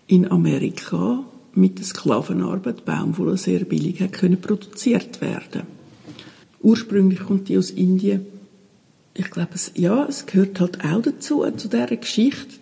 in 0.06 0.30
Amerika 0.30 1.22
mit 1.52 1.78
der 1.78 1.84
Sklavenarbeit 1.84 2.84
Baumwolle 2.84 3.36
sehr 3.36 3.64
billig 3.64 4.00
hat 4.00 4.12
können 4.12 4.40
produziert 4.40 5.20
werden. 5.20 5.62
Ursprünglich 6.62 7.20
kommt 7.20 7.48
die 7.48 7.58
aus 7.58 7.70
Indien. 7.70 8.26
Ich 9.14 9.30
glaube, 9.30 9.50
es, 9.54 9.72
ja, 9.74 10.06
es 10.06 10.26
gehört 10.26 10.60
halt 10.60 10.84
auch 10.84 11.02
dazu, 11.02 11.44
zu 11.56 11.68
dieser 11.68 11.96
Geschichte 11.96 12.56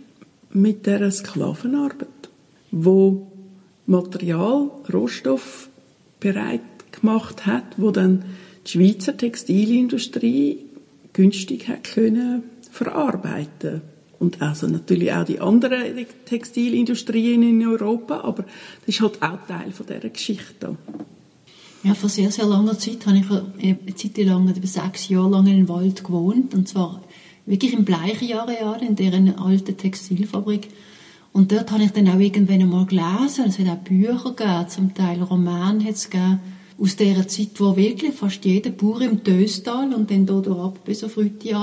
mit 0.50 0.86
der 0.86 1.10
Sklavenarbeit, 1.10 2.08
wo 2.70 3.30
Material, 3.88 4.70
Rohstoff 4.92 5.68
bereit 6.20 6.60
gemacht 6.92 7.46
hat, 7.46 7.64
wo 7.76 7.90
dann 7.90 8.24
die 8.66 8.72
Schweizer 8.72 9.16
Textilindustrie 9.16 10.58
günstig 11.12 11.68
hat 11.68 11.84
können 11.84 12.42
verarbeiten 12.70 13.80
und 14.18 14.42
also 14.42 14.66
natürlich 14.66 15.12
auch 15.12 15.24
die 15.24 15.40
anderen 15.40 16.06
Textilindustrien 16.26 17.42
in 17.42 17.66
Europa, 17.66 18.20
aber 18.20 18.44
das 18.84 18.96
ist 18.96 19.00
halt 19.00 19.22
auch 19.22 19.46
Teil 19.46 19.72
von 19.72 19.86
dieser 19.86 20.10
Geschichte. 20.10 20.76
Ja, 21.84 21.94
vor 21.94 22.08
sehr, 22.08 22.30
sehr 22.30 22.46
langer 22.46 22.78
Zeit 22.78 23.06
habe 23.06 23.18
ich 23.18 23.30
eine 23.30 23.94
Zeit 23.94 24.18
lang, 24.18 24.48
über 24.48 24.66
sechs 24.66 25.08
Jahre 25.08 25.30
lang 25.30 25.46
in 25.46 25.68
Wald 25.68 26.04
gewohnt 26.04 26.54
und 26.54 26.68
zwar 26.68 27.02
wirklich 27.46 27.72
im 27.72 27.84
Bleichenareal, 27.84 28.82
in 28.82 28.96
deren 28.96 29.38
alten 29.38 29.76
Textilfabrik. 29.76 30.68
Und 31.32 31.52
dort 31.52 31.70
habe 31.70 31.84
ich 31.84 31.92
dann 31.92 32.08
auch 32.08 32.18
irgendwann 32.18 32.62
einmal 32.62 32.86
gelesen, 32.86 33.44
es 33.46 33.58
hat 33.58 33.68
auch 33.68 33.84
Bücher 33.84 34.34
gegeben, 34.34 34.68
zum 34.68 34.94
Teil 34.94 35.22
Romane 35.22 35.84
hat 35.84 35.94
es 35.94 36.10
gegeben, 36.10 36.40
aus 36.80 36.96
dieser 36.96 37.26
Zeit, 37.26 37.58
wo 37.58 37.76
wirklich 37.76 38.14
fast 38.14 38.44
jeder 38.44 38.70
Bauer 38.70 39.00
im 39.02 39.22
Döstal 39.22 39.92
und 39.94 40.10
dann 40.10 40.26
hier 40.26 40.56
ab 40.56 40.84
bis 40.84 41.02
auf 41.02 41.16
Rüti 41.16 41.54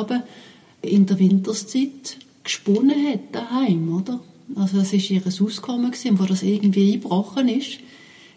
in 0.82 1.06
der 1.06 1.20
Winterszeit 1.20 2.18
gesponnen 2.44 3.08
hat 3.08 3.34
daheim, 3.34 3.96
oder? 3.96 4.20
Also 4.56 4.78
das 4.78 4.94
ist 4.94 5.10
ihr 5.10 5.24
Auskommen 5.26 5.92
gewesen. 5.92 6.20
wo 6.20 6.26
das 6.26 6.44
irgendwie 6.44 6.94
eingebrochen 6.94 7.48
ist, 7.48 7.80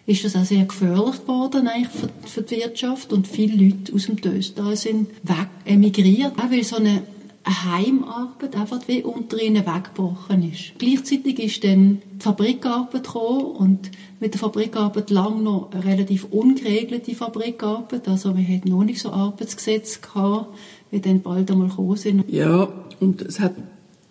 ist 0.06 0.25
das 0.25 0.37
auch 0.37 0.44
sehr 0.44 0.64
gefährlich 0.64 1.20
geworden 1.20 1.68
eigentlich 1.68 1.88
für, 1.88 2.08
für 2.26 2.42
die 2.42 2.56
Wirtschaft 2.56 3.12
und 3.12 3.26
viele 3.26 3.62
Leute 3.62 3.92
aus 3.92 4.06
dem 4.06 4.16
Döstal 4.16 4.76
sind 4.76 5.11
weg, 5.23 5.49
emigriert, 5.66 6.32
auch 6.38 6.50
weil 6.50 6.64
so 6.64 6.76
eine 6.76 7.02
Heimarbeit 7.49 8.57
einfach 8.57 8.81
wie 8.87 9.02
unter 9.02 9.40
ihnen 9.40 9.67
weggebrochen 9.67 10.50
ist. 10.52 10.78
Gleichzeitig 10.78 11.38
ist 11.38 11.64
dann 11.64 12.02
die 12.14 12.23
Fabrikarbeit 12.23 13.05
gekommen 13.05 13.45
und 13.57 13.90
mit 14.21 14.35
der 14.35 14.40
Fabrikarbeit 14.40 15.11
lang 15.11 15.43
noch 15.43 15.71
eine 15.73 15.85
relativ 15.85 16.25
ungeregelte 16.31 17.14
Fabrikarbeit, 17.14 18.09
also 18.09 18.37
wir 18.37 18.45
hatten 18.45 18.71
noch 18.71 18.85
nicht 18.85 19.00
so 19.00 19.11
Arbeitsgesetze 19.11 20.00
gehabt, 20.00 20.49
wie 20.90 21.00
dann 21.00 21.23
bald 21.23 21.50
einmal 21.50 21.69
gekommen 21.69 21.97
sind. 21.97 22.25
Ja, 22.28 22.69
und 23.00 23.23
es 23.23 23.40
hat 23.40 23.55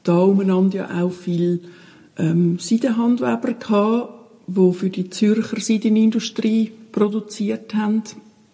da 0.03 0.19
umeinander 0.19 0.77
ja 0.77 1.03
auch 1.03 1.11
viel 1.11 1.61
ähm, 2.17 2.57
Seidenhandweber 2.59 3.53
gehabt, 3.53 4.13
die 4.47 4.73
für 4.73 4.89
die 4.89 5.09
Zürcher 5.09 5.59
Seidenindustrie 5.59 6.71
produziert 6.91 7.73
haben. 7.75 8.03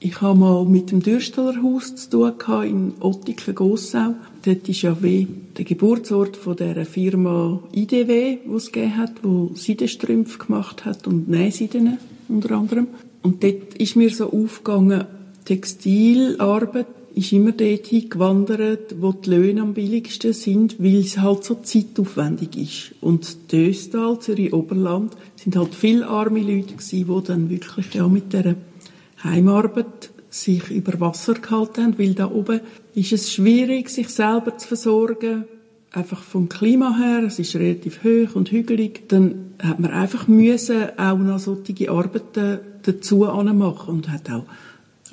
Ich 0.05 0.19
habe 0.19 0.37
mal 0.37 0.65
mit 0.65 0.91
dem 0.91 1.01
Dürstelerhaus 1.01 1.95
zu 1.95 2.09
tun 2.09 2.33
gehabt, 2.37 2.65
in 2.65 2.91
Ottiken-Gossau. 2.99 4.15
Dort 4.43 4.67
ist 4.67 4.81
ja 4.81 5.01
wie 5.01 5.29
der 5.57 5.63
Geburtsort 5.63 6.35
von 6.35 6.57
der 6.57 6.85
Firma 6.85 7.63
IDW, 7.71 8.39
die 8.45 8.53
es 8.53 8.69
gegeben 8.73 8.97
hat, 8.97 9.13
die 9.23 9.57
Seidenstrümpfe 9.57 10.39
gemacht 10.39 10.83
hat 10.83 11.07
und 11.07 11.29
Nähseiden 11.29 11.99
unter 12.27 12.51
anderem. 12.51 12.87
Und 13.21 13.45
dort 13.45 13.75
ist 13.75 13.95
mir 13.95 14.09
so 14.09 14.29
aufgegangen, 14.29 15.05
Textilarbeit 15.45 16.87
ist 17.15 17.31
immer 17.31 17.53
dorthin 17.53 18.09
gewandert, 18.09 18.95
wo 18.99 19.13
die 19.13 19.29
Löhne 19.29 19.61
am 19.61 19.73
billigsten 19.73 20.33
sind, 20.33 20.83
weil 20.83 20.99
es 20.99 21.19
halt 21.19 21.45
so 21.45 21.55
zeitaufwendig 21.55 22.57
ist. 22.57 22.95
Und 22.99 23.53
Döstal, 23.53 24.19
Zürich-Oberland, 24.19 25.13
sind 25.37 25.55
halt 25.55 25.73
viele 25.73 26.05
arme 26.07 26.41
Leute 26.41 26.73
gewesen, 26.73 27.07
die 27.07 27.23
dann 27.25 27.49
wirklich 27.49 27.93
ja 27.93 28.05
mit 28.09 28.33
der 28.33 28.57
Heimarbeit 29.23 30.11
sich 30.29 30.69
über 30.71 30.99
Wasser 30.99 31.35
gehalten 31.35 31.83
haben, 31.83 31.99
weil 31.99 32.13
da 32.13 32.29
oben 32.29 32.61
ist 32.95 33.13
es 33.13 33.31
schwierig, 33.31 33.89
sich 33.89 34.09
selber 34.09 34.57
zu 34.57 34.67
versorgen. 34.67 35.45
Einfach 35.91 36.23
vom 36.23 36.49
Klima 36.49 36.97
her, 36.97 37.23
es 37.23 37.37
ist 37.37 37.55
relativ 37.55 38.03
hoch 38.03 38.35
und 38.35 38.51
hügelig. 38.51 39.07
Dann 39.09 39.53
hat 39.61 39.79
man 39.79 39.91
einfach 39.91 40.27
müssen 40.27 40.97
auch 40.97 41.17
noch 41.17 41.37
solche 41.37 41.91
Arbeiten 41.91 42.59
dazu 42.81 43.17
machen 43.17 43.93
und 43.93 44.09
hat 44.09 44.29
auch 44.31 44.45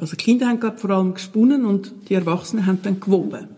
also 0.01 0.17
die 0.17 0.25
Kinder 0.25 0.49
haben 0.49 0.61
vor 0.79 0.91
allem 0.91 1.13
gesponnen 1.13 1.67
und 1.67 1.93
die 2.09 2.15
Erwachsenen 2.15 2.65
haben 2.65 2.79
dann 2.83 3.01
gewoben. 3.01 3.49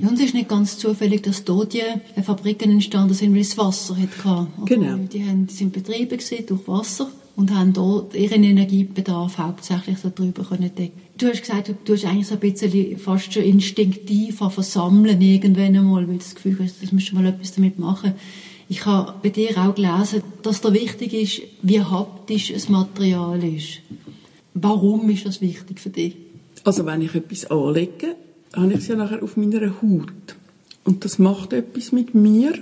Ja, 0.00 0.08
und 0.08 0.14
es 0.14 0.26
ist 0.26 0.34
nicht 0.34 0.48
ganz 0.48 0.78
zufällig, 0.78 1.22
dass 1.22 1.44
dort 1.44 1.74
die 1.74 1.82
Fabriken 2.22 2.70
entstanden 2.70 3.14
sind, 3.14 3.34
weil 3.34 3.42
es 3.42 3.58
Wasser 3.58 3.96
hatte. 3.96 4.46
Genau. 4.64 4.96
Die, 5.12 5.28
haben, 5.28 5.48
sind 5.48 5.72
betrieben 5.72 6.18
durch 6.46 6.66
Wasser 6.68 7.10
und 7.36 7.54
haben 7.54 7.72
dort 7.72 8.14
ihren 8.14 8.44
Energiebedarf 8.44 9.38
hauptsächlich 9.38 9.98
darüber 10.02 10.44
können 10.44 10.74
decken. 10.74 11.00
Du 11.18 11.28
hast 11.28 11.40
gesagt, 11.40 11.68
du 11.68 11.74
tust 11.84 12.04
eigentlich 12.04 12.26
so 12.26 12.34
ein 12.34 12.40
bisschen 12.40 12.98
fast 12.98 13.32
schon 13.32 13.44
instinktiv 13.44 14.38
versammeln 14.38 15.20
irgendwann 15.20 15.76
einmal, 15.76 16.06
weil 16.08 16.14
du 16.14 16.18
das 16.18 16.34
Gefühl 16.34 16.58
hast, 16.60 16.82
das 16.82 16.92
musst 16.92 17.10
du 17.10 17.14
mal 17.14 17.26
etwas 17.26 17.54
damit 17.54 17.78
machen. 17.78 18.14
Ich 18.68 18.86
habe 18.86 19.14
bei 19.22 19.28
dir 19.28 19.56
auch 19.58 19.74
gelesen, 19.74 20.22
dass 20.42 20.60
da 20.60 20.72
wichtig 20.72 21.12
ist, 21.12 21.42
wie 21.62 21.80
haptisch 21.80 22.52
das 22.52 22.68
Material 22.68 23.42
ist. 23.44 23.80
Warum 24.54 25.08
ist 25.10 25.26
das 25.26 25.40
wichtig 25.40 25.80
für 25.80 25.90
dich? 25.90 26.16
Also 26.64 26.86
wenn 26.86 27.02
ich 27.02 27.14
etwas 27.14 27.50
anlege, 27.50 28.14
habe 28.54 28.72
ich 28.72 28.78
es 28.78 28.88
ja 28.88 28.96
nachher 28.96 29.22
auf 29.22 29.36
meiner 29.36 29.82
Haut. 29.82 30.36
Und 30.84 31.04
das 31.04 31.18
macht 31.18 31.52
etwas 31.52 31.92
mit 31.92 32.14
mir. 32.14 32.52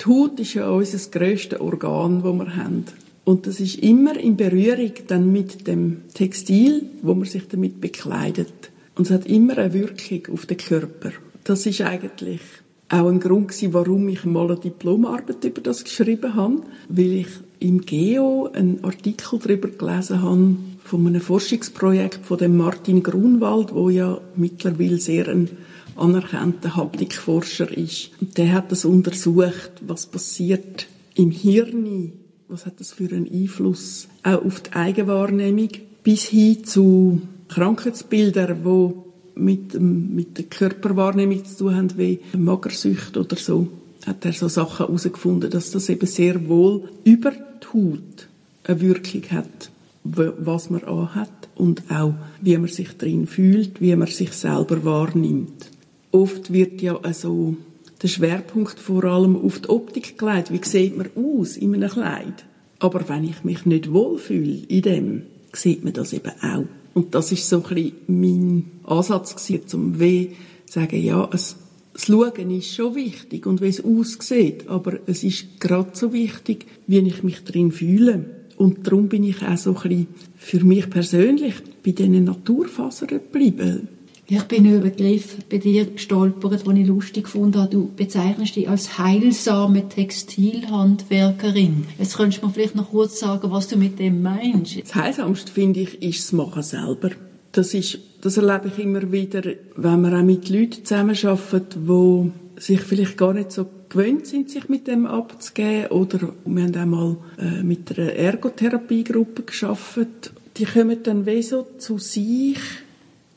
Die 0.00 0.06
Haut 0.06 0.40
ist 0.40 0.54
ja 0.54 0.70
unser 0.70 0.98
grösstes 1.10 1.60
Organ, 1.60 2.22
das 2.22 2.34
wir 2.34 2.56
haben. 2.56 2.84
Und 3.24 3.46
das 3.46 3.60
ist 3.60 3.76
immer 3.76 4.18
in 4.18 4.36
Berührung 4.36 4.92
dann 5.06 5.30
mit 5.30 5.66
dem 5.66 6.02
Textil, 6.14 6.86
wo 7.02 7.14
man 7.14 7.26
sich 7.26 7.46
damit 7.48 7.80
bekleidet. 7.80 8.70
Und 8.96 9.06
es 9.06 9.12
hat 9.12 9.26
immer 9.26 9.58
eine 9.58 9.72
Wirkung 9.72 10.34
auf 10.34 10.46
den 10.46 10.56
Körper. 10.56 11.12
Das 11.44 11.66
ist 11.66 11.80
eigentlich 11.80 12.40
auch 12.88 13.08
ein 13.08 13.20
Grund 13.20 13.48
gewesen, 13.48 13.72
warum 13.72 14.08
ich 14.08 14.24
mal 14.24 14.50
eine 14.50 14.58
Diplomarbeit 14.58 15.44
über 15.44 15.60
das 15.60 15.84
geschrieben 15.84 16.34
habe, 16.34 16.62
weil 16.88 17.12
ich 17.12 17.28
im 17.60 17.82
Geo 17.82 18.50
einen 18.52 18.82
Artikel 18.82 19.38
darüber 19.38 19.68
gelesen 19.68 20.22
habe, 20.22 20.56
von 20.82 21.06
einem 21.06 21.20
Forschungsprojekt 21.20 22.26
von 22.26 22.38
dem 22.38 22.56
Martin 22.56 23.02
Grunwald, 23.02 23.72
wo 23.72 23.90
ja 23.90 24.20
mittlerweile 24.34 24.98
sehr 24.98 25.28
ein 25.28 25.48
anerkannter 25.94 26.74
Haptikforscher 26.74 27.76
ist. 27.76 28.10
Und 28.20 28.36
der 28.36 28.52
hat 28.52 28.72
das 28.72 28.84
untersucht, 28.84 29.70
was 29.86 30.06
passiert 30.06 30.88
im 31.14 31.30
Hirn, 31.30 32.12
was 32.50 32.66
hat 32.66 32.80
das 32.80 32.92
für 32.92 33.08
einen 33.08 33.30
Einfluss 33.32 34.08
auch 34.22 34.44
auf 34.44 34.60
die 34.60 34.72
Eigenwahrnehmung, 34.72 35.70
bis 36.02 36.24
hin 36.24 36.64
zu 36.64 37.22
Krankheitsbildern, 37.48 38.64
wo 38.64 39.06
mit, 39.34 39.80
mit 39.80 40.36
der 40.36 40.44
Körperwahrnehmung 40.44 41.44
zu 41.44 41.58
tun 41.58 41.76
haben, 41.76 41.98
wie 41.98 42.20
Magersucht 42.36 43.16
oder 43.16 43.36
so, 43.36 43.68
hat 44.06 44.24
er 44.24 44.32
so 44.32 44.48
Sachen 44.48 44.86
herausgefunden, 44.86 45.50
dass 45.50 45.70
das 45.70 45.88
eben 45.88 46.06
sehr 46.06 46.48
wohl 46.48 46.88
über 47.04 47.30
die 47.30 47.66
Haut 47.72 48.28
eine 48.64 48.80
Wirkung 48.80 49.22
hat 49.30 49.70
was 50.02 50.70
man 50.70 50.84
anhat 50.84 51.30
und 51.56 51.82
auch, 51.90 52.14
wie 52.40 52.56
man 52.56 52.68
sich 52.68 52.96
drin 52.96 53.26
fühlt, 53.26 53.80
wie 53.80 53.94
man 53.96 54.08
sich 54.08 54.32
selber 54.32 54.84
wahrnimmt. 54.84 55.70
Oft 56.10 56.52
wird 56.52 56.80
ja 56.80 56.98
also 57.02 57.56
der 58.02 58.08
Schwerpunkt 58.08 58.78
vor 58.78 59.04
allem 59.04 59.36
auf 59.36 59.60
die 59.60 59.68
Optik 59.68 60.18
gelegt. 60.18 60.52
Wie 60.52 60.60
sieht 60.62 60.96
man 60.96 61.10
aus 61.14 61.56
in 61.56 61.74
einem 61.74 61.90
Kleid? 61.90 62.44
Aber 62.78 63.08
wenn 63.08 63.24
ich 63.24 63.44
mich 63.44 63.66
nicht 63.66 63.92
wohlfühle 63.92 64.62
in 64.68 64.82
dem, 64.82 65.22
sieht 65.52 65.84
man 65.84 65.92
das 65.92 66.12
eben 66.12 66.32
auch. 66.42 66.64
Und 66.94 67.14
das 67.14 67.30
ist 67.30 67.48
so 67.48 67.56
ein 67.56 67.74
bisschen 67.74 67.92
mein 68.06 68.64
Ansatz 68.84 69.36
gewesen, 69.36 69.68
zum 69.68 70.00
weh 70.00 70.30
sagen, 70.66 71.02
ja, 71.02 71.28
es, 71.32 71.56
das 71.92 72.06
Schauen 72.06 72.50
ist 72.50 72.74
schon 72.74 72.94
wichtig 72.94 73.46
und 73.46 73.60
wie 73.60 73.68
es 73.68 73.84
aussieht, 73.84 74.68
aber 74.68 74.98
es 75.06 75.22
ist 75.22 75.60
gerade 75.60 75.90
so 75.92 76.12
wichtig, 76.12 76.66
wie 76.86 76.98
ich 76.98 77.22
mich 77.22 77.44
drin 77.44 77.72
fühle. 77.72 78.24
Und 78.56 78.86
darum 78.86 79.08
bin 79.08 79.24
ich 79.24 79.42
auch 79.42 79.56
so 79.56 79.74
ein 79.74 79.82
bisschen 79.82 80.06
für 80.36 80.64
mich 80.64 80.88
persönlich 80.90 81.54
bei 81.84 81.92
diesen 81.92 82.24
Naturfasern 82.24 83.08
geblieben. 83.08 83.88
Ich 84.32 84.44
bin 84.44 84.64
über 84.64 84.90
Begriff 84.90 85.38
bei 85.50 85.58
dir 85.58 85.86
gestolpert, 85.86 86.64
den 86.64 86.76
ich 86.76 86.86
lustig 86.86 87.26
fand. 87.26 87.56
Du 87.72 87.90
bezeichnest 87.96 88.54
dich 88.54 88.68
als 88.68 88.96
heilsame 88.96 89.88
Textilhandwerkerin. 89.88 91.84
Jetzt 91.98 92.16
könntest 92.16 92.40
du 92.40 92.46
mir 92.46 92.52
vielleicht 92.52 92.76
noch 92.76 92.90
kurz 92.90 93.18
sagen, 93.18 93.50
was 93.50 93.66
du 93.66 93.76
mit 93.76 93.98
dem 93.98 94.22
meinst. 94.22 94.80
Das 94.82 94.94
Heilsamste, 94.94 95.50
finde 95.50 95.80
ich, 95.80 96.00
ist 96.00 96.20
das 96.20 96.32
Machen 96.32 96.62
selber. 96.62 97.10
Das, 97.50 97.74
ist, 97.74 97.98
das 98.20 98.36
erlebe 98.36 98.68
ich 98.68 98.78
immer 98.78 99.10
wieder, 99.10 99.42
wenn 99.74 100.00
man 100.00 100.14
auch 100.14 100.22
mit 100.22 100.48
Leuten 100.48 100.84
zusammenarbeitet, 100.84 101.74
die 101.74 102.30
sich 102.56 102.82
vielleicht 102.82 103.18
gar 103.18 103.34
nicht 103.34 103.50
so 103.50 103.66
gewöhnt 103.88 104.28
sind, 104.28 104.48
sich 104.48 104.68
mit 104.68 104.86
dem 104.86 105.06
abzugeben. 105.06 105.88
Oder 105.88 106.20
wir 106.44 106.62
haben 106.62 106.76
einmal 106.76 107.16
äh, 107.36 107.64
mit 107.64 107.98
einer 107.98 108.12
Ergotherapiegruppe 108.12 109.42
geschafft. 109.42 110.32
Die 110.56 110.66
kommen 110.66 111.02
dann 111.02 111.26
wie 111.26 111.42
so 111.42 111.66
zu 111.78 111.98
sich 111.98 112.58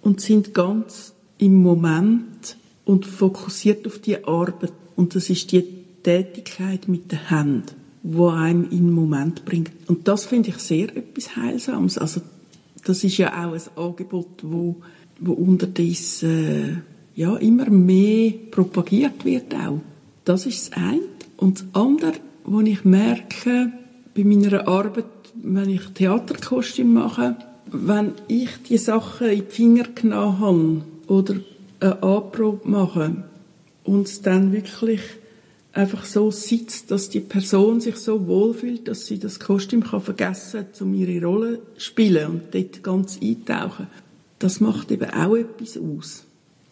und 0.03 0.21
sind 0.21 0.53
ganz 0.53 1.13
im 1.37 1.61
Moment 1.61 2.57
und 2.85 3.05
fokussiert 3.05 3.87
auf 3.87 3.99
die 3.99 4.23
Arbeit. 4.23 4.73
Und 4.95 5.15
das 5.15 5.29
ist 5.29 5.51
die 5.51 5.63
Tätigkeit 6.03 6.87
mit 6.87 7.11
den 7.11 7.29
Händen, 7.29 7.63
wo 8.03 8.27
einem 8.27 8.65
in 8.65 8.87
den 8.87 8.91
Moment 8.91 9.45
bringt. 9.45 9.71
Und 9.87 10.07
das 10.07 10.25
finde 10.25 10.49
ich 10.49 10.57
sehr 10.57 10.95
etwas 10.95 11.35
Heilsames. 11.35 11.97
Also 11.97 12.21
das 12.83 13.03
ist 13.03 13.17
ja 13.17 13.29
auch 13.29 13.53
ein 13.53 13.61
Angebot, 13.75 14.43
wo, 14.43 14.75
wo 15.19 15.33
unterdessen 15.33 16.83
äh, 17.15 17.19
ja 17.19 17.35
immer 17.37 17.69
mehr 17.69 18.33
propagiert 18.51 19.23
wird 19.23 19.53
auch. 19.55 19.79
Das 20.25 20.45
ist 20.45 20.71
das 20.71 20.77
eine. 20.77 21.01
Und 21.37 21.59
das 21.59 21.65
andere, 21.73 22.13
was 22.45 22.65
ich 22.65 22.85
merke 22.85 23.71
bei 24.15 24.23
meiner 24.23 24.67
Arbeit, 24.67 25.05
wenn 25.41 25.69
ich 25.69 25.85
Theaterkostüm 25.93 26.93
mache, 26.93 27.37
wenn 27.73 28.13
ich 28.27 28.49
die 28.69 28.77
Sachen 28.77 29.27
in 29.27 29.45
die 29.45 29.51
Finger 29.51 29.85
genommen 29.95 30.39
habe 30.39 31.13
oder 31.13 31.35
eine 31.79 32.03
Anprobe 32.03 32.69
mache 32.69 33.23
und 33.83 34.07
es 34.07 34.21
dann 34.21 34.53
wirklich 34.53 35.01
einfach 35.73 36.05
so 36.05 36.29
sitzt, 36.29 36.91
dass 36.91 37.09
die 37.09 37.19
Person 37.19 37.81
sich 37.81 37.95
so 37.95 38.27
wohlfühlt, 38.27 38.87
dass 38.87 39.07
sie 39.07 39.17
das 39.17 39.39
Kostüm 39.39 39.83
kann 39.83 40.01
vergessen 40.01 40.67
kann, 40.71 40.87
um 40.87 40.93
ihre 40.93 41.25
Rolle 41.25 41.61
zu 41.75 41.81
spielen 41.81 42.27
und 42.27 42.41
dort 42.53 42.83
ganz 42.83 43.19
eintauchen. 43.21 43.87
Das 44.37 44.59
macht 44.59 44.91
eben 44.91 45.09
auch 45.09 45.35
etwas 45.35 45.77
aus. 45.77 46.25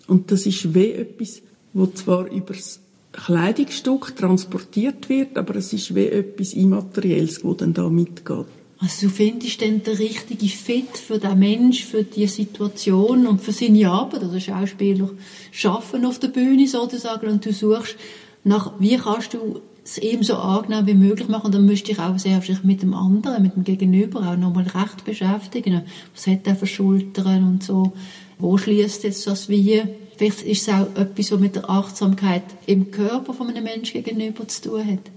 Und 0.08 0.32
das 0.32 0.46
ist 0.46 0.76
wie 0.76 0.92
etwas, 0.92 1.42
wo 1.74 1.88
zwar 1.88 2.32
übers 2.32 2.80
Kleidungsstück 3.12 4.16
transportiert 4.16 5.10
wird, 5.10 5.36
aber 5.38 5.56
es 5.56 5.74
ist 5.74 5.96
wie 5.96 6.06
etwas 6.06 6.54
Immaterielles, 6.54 7.42
das 7.42 7.58
dann 7.58 7.74
da 7.74 7.90
mitgeht. 7.90 8.46
Also 8.82 9.08
du 9.08 9.14
findest 9.14 9.62
dann 9.62 9.84
den 9.84 9.96
richtigen 9.96 10.50
Fit 10.50 10.98
für 10.98 11.20
den 11.20 11.38
Mensch, 11.38 11.86
für 11.86 12.04
die 12.04 12.26
Situation 12.26 13.28
und 13.28 13.40
für 13.40 13.52
seine 13.52 13.92
Arbeit. 13.92 14.24
Also 14.24 14.40
Schauspieler 14.40 15.12
schaffen 15.52 16.04
auf 16.04 16.18
der 16.18 16.30
Bühne 16.30 16.68
sozusagen 16.68 17.28
und 17.28 17.46
du 17.46 17.54
suchst 17.54 17.96
nach, 18.44 18.74
wie 18.80 18.98
kannst 18.98 19.36
du 19.36 19.62
es 19.84 20.00
ihm 20.00 20.24
so 20.24 20.36
angenehm 20.36 20.88
wie 20.88 20.96
möglich 20.96 21.28
machen. 21.28 21.52
Dann 21.52 21.68
müsst 21.68 21.90
ihr 21.90 22.00
auch 22.00 22.18
sehr 22.18 22.42
sich 22.42 22.64
mit 22.64 22.82
dem 22.82 22.96
anderen, 22.96 23.44
mit 23.44 23.56
dem 23.56 23.64
Gegenüber 23.64 24.22
auch 24.22 24.38
nochmal 24.38 24.64
recht 24.64 25.06
beschäftigen. 25.06 25.84
Was 26.16 26.26
hat 26.26 26.48
er 26.48 26.56
für 26.56 26.66
Schultern 26.66 27.48
und 27.48 27.64
so? 27.64 27.94
Wo 28.40 28.58
schließt 28.58 29.04
jetzt 29.04 29.28
das 29.28 29.48
wie? 29.48 29.84
Vielleicht 30.18 30.42
ist 30.42 30.68
es 30.68 30.74
auch 30.74 30.88
etwas, 30.96 31.32
was 31.32 31.40
mit 31.40 31.56
der 31.56 31.70
Achtsamkeit 31.70 32.44
im 32.66 32.90
Körper 32.90 33.36
von 33.36 33.48
einem 33.48 33.64
Menschen 33.64 34.04
gegenüber 34.04 34.48
zu 34.48 34.70
tun 34.70 34.86
hat. 34.86 35.12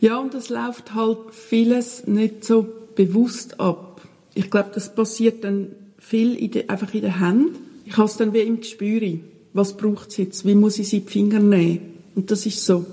Ja, 0.00 0.18
und 0.18 0.34
es 0.34 0.48
läuft 0.48 0.94
halt 0.94 1.18
vieles 1.32 2.06
nicht 2.06 2.44
so 2.44 2.66
bewusst 2.94 3.60
ab. 3.60 4.02
Ich 4.34 4.50
glaube, 4.50 4.70
das 4.74 4.94
passiert 4.94 5.44
dann 5.44 5.68
viel 5.98 6.34
in 6.34 6.50
de, 6.50 6.68
einfach 6.68 6.92
in 6.94 7.02
den 7.02 7.18
Händen. 7.18 7.56
Ich 7.84 7.96
habe 7.96 8.08
es 8.08 8.16
dann 8.16 8.32
wie 8.32 8.40
im 8.40 8.60
Gespür. 8.60 9.18
Was 9.52 9.76
braucht 9.76 10.10
es 10.10 10.16
jetzt? 10.16 10.46
Wie 10.46 10.54
muss 10.54 10.78
ich 10.78 10.88
sie 10.88 10.98
in 10.98 11.06
die 11.06 11.12
Finger 11.12 11.38
nehmen? 11.40 11.80
Und 12.14 12.30
das 12.30 12.46
ist 12.46 12.64
so 12.64 12.84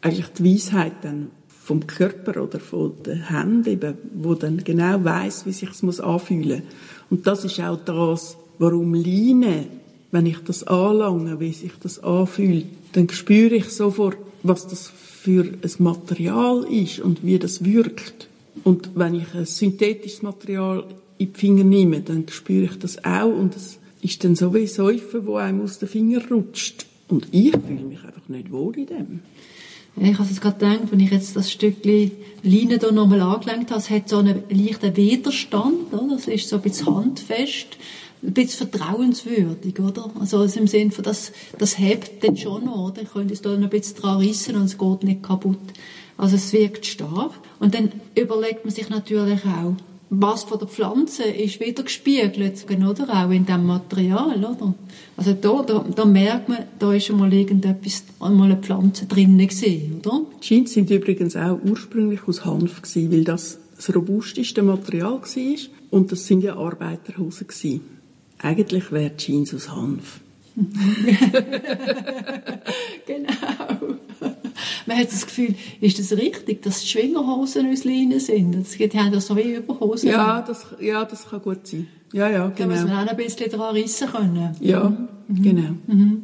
eigentlich 0.00 0.28
die 0.38 0.54
Weisheit 0.54 0.92
dann 1.02 1.30
vom 1.48 1.86
Körper 1.86 2.42
oder 2.42 2.58
von 2.58 2.94
den 3.04 3.28
Händen 3.28 3.68
eben, 3.68 3.94
wo 4.14 4.34
dann 4.34 4.64
genau 4.64 5.04
weiß, 5.04 5.46
wie 5.46 5.52
sich 5.52 5.70
es 5.70 5.82
muss 5.82 6.00
anfühlen. 6.00 6.62
Und 7.10 7.26
das 7.26 7.44
ist 7.44 7.60
auch 7.60 7.78
das, 7.84 8.36
warum 8.58 8.94
Leine, 8.94 9.66
wenn 10.10 10.26
ich 10.26 10.38
das 10.38 10.64
anlange, 10.64 11.38
wie 11.38 11.52
sich 11.52 11.72
das 11.80 12.02
anfühlt, 12.02 12.66
dann 12.92 13.08
spüre 13.10 13.54
ich 13.54 13.68
sofort, 13.68 14.18
was 14.42 14.66
das 14.66 14.88
für 14.88 15.44
ein 15.44 15.70
Material 15.78 16.64
ist 16.64 17.00
und 17.00 17.24
wie 17.24 17.38
das 17.38 17.64
wirkt. 17.64 18.29
Und 18.64 18.90
wenn 18.94 19.14
ich 19.14 19.34
ein 19.34 19.46
synthetisches 19.46 20.22
Material 20.22 20.84
in 21.18 21.32
die 21.32 21.38
Finger 21.38 21.64
nehme, 21.64 22.00
dann 22.00 22.26
spüre 22.28 22.64
ich 22.64 22.78
das 22.78 23.04
auch 23.04 23.32
und 23.32 23.56
es 23.56 23.78
ist 24.02 24.24
dann 24.24 24.36
so 24.36 24.54
wie 24.54 24.66
Säufen, 24.66 25.26
wo 25.26 25.36
einem 25.36 25.62
aus 25.62 25.78
den 25.78 25.88
Fingern 25.88 26.24
rutscht. 26.30 26.86
Und 27.08 27.28
ich 27.32 27.52
fühle 27.52 27.82
mich 27.82 28.02
einfach 28.04 28.28
nicht 28.28 28.50
wohl 28.52 28.76
in 28.78 28.86
dem. 28.86 29.20
Ich 29.96 30.18
habe 30.18 30.30
es 30.30 30.40
gerade 30.40 30.58
gedacht, 30.58 30.92
wenn 30.92 31.00
ich 31.00 31.10
jetzt 31.10 31.34
das 31.36 31.50
Stückchen 31.50 32.12
Leine 32.42 32.78
hier 32.78 32.92
nochmal 32.92 33.20
angelenkt 33.20 33.70
habe, 33.70 33.80
es 33.80 33.90
hat 33.90 34.08
so 34.08 34.18
einen 34.18 34.44
leichten 34.48 34.96
Widerstand, 34.96 35.92
oder? 35.92 36.14
Das 36.14 36.28
ist 36.28 36.48
so 36.48 36.56
ein 36.56 36.62
bisschen 36.62 36.94
handfest, 36.94 37.66
ein 38.22 38.32
bisschen 38.32 38.68
vertrauenswürdig, 38.68 39.80
oder? 39.80 40.10
Also 40.18 40.44
im 40.44 40.68
Sinne 40.68 40.92
von, 40.92 41.04
das, 41.04 41.32
das 41.58 41.78
hebt 41.78 42.24
dann 42.24 42.36
schon 42.36 42.66
noch, 42.66 42.90
oder? 42.90 43.02
Ich 43.02 43.10
könnte 43.10 43.34
es 43.34 43.42
da 43.42 43.50
noch 43.50 43.64
ein 43.64 43.68
bisschen 43.68 43.96
dran 43.96 44.18
rissen 44.18 44.56
und 44.56 44.64
es 44.64 44.78
geht 44.78 45.02
nicht 45.02 45.22
kaputt. 45.22 45.58
Also 46.20 46.36
es 46.36 46.52
wirkt 46.52 46.84
stark. 46.84 47.32
Und 47.60 47.74
dann 47.74 47.92
überlegt 48.14 48.66
man 48.66 48.74
sich 48.74 48.90
natürlich 48.90 49.40
auch, 49.46 49.72
was 50.10 50.44
von 50.44 50.58
der 50.58 50.68
Pflanze 50.68 51.22
ist 51.22 51.60
wieder 51.60 51.82
gespiegelt, 51.82 52.66
oder? 52.68 53.08
Auch 53.08 53.30
in 53.30 53.46
dem 53.46 53.64
Material, 53.64 54.36
oder? 54.38 54.74
Also 55.16 55.32
da, 55.32 55.62
da, 55.62 55.82
da 55.94 56.04
merkt 56.04 56.50
man, 56.50 56.58
da 56.78 56.92
ist 56.92 57.06
schon 57.06 57.18
mal 57.18 57.32
irgendetwas, 57.32 58.04
einmal 58.18 58.50
eine 58.50 58.60
Pflanze 58.60 59.06
drin 59.06 59.38
gewesen, 59.38 60.02
oder? 60.04 60.26
Die 60.36 60.40
Jeans 60.46 60.74
sind 60.74 60.90
übrigens 60.90 61.36
auch 61.36 61.58
ursprünglich 61.64 62.20
aus 62.26 62.44
Hanf 62.44 62.82
gewesen, 62.82 63.12
weil 63.12 63.24
das 63.24 63.58
das 63.76 63.94
robusteste 63.94 64.62
Material 64.62 65.22
war 65.22 65.56
und 65.90 66.12
das 66.12 66.26
sind 66.26 66.44
ja 66.44 66.56
Arbeiterhosen 66.56 67.46
gewesen. 67.46 67.80
Eigentlich 68.38 68.92
wäre 68.92 69.16
Jeans 69.16 69.54
aus 69.54 69.70
Hanf. 69.70 70.20
genau 73.06 73.96
man 74.86 74.98
hat 74.98 75.08
das 75.12 75.26
Gefühl, 75.26 75.54
ist 75.80 75.98
das 75.98 76.12
richtig, 76.12 76.62
dass 76.62 76.80
die 76.80 76.88
Schwingerhosen 76.88 77.70
aus 77.70 77.84
Leinen 77.84 78.20
sind? 78.20 78.54
Das 78.54 78.72
die 78.72 78.88
haben 78.98 79.12
das 79.12 79.26
so 79.26 79.36
wie 79.36 79.54
Überhosen. 79.54 80.10
Ja, 80.10 80.42
das, 80.42 80.66
ja, 80.80 81.04
das 81.04 81.28
kann 81.28 81.42
gut 81.42 81.66
sein. 81.66 81.86
Ja, 82.12 82.28
ja, 82.28 82.48
genau. 82.48 82.74
Da 82.74 82.80
muss 82.80 82.90
man 82.90 83.08
auch 83.08 83.10
ein 83.10 83.16
bisschen 83.16 83.50
dran 83.50 83.74
rissen 83.74 84.08
können. 84.08 84.56
Ja, 84.60 84.88
mhm. 85.28 85.42
genau. 85.42 85.74
Mhm. 85.86 86.22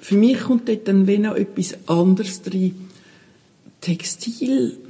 Für 0.00 0.16
mich 0.16 0.40
kommt 0.40 0.66
dort 0.66 0.88
dann 0.88 1.04
noch 1.04 1.36
etwas 1.36 1.76
anderes 1.86 2.40
drin. 2.40 2.88
Textil 3.82 4.87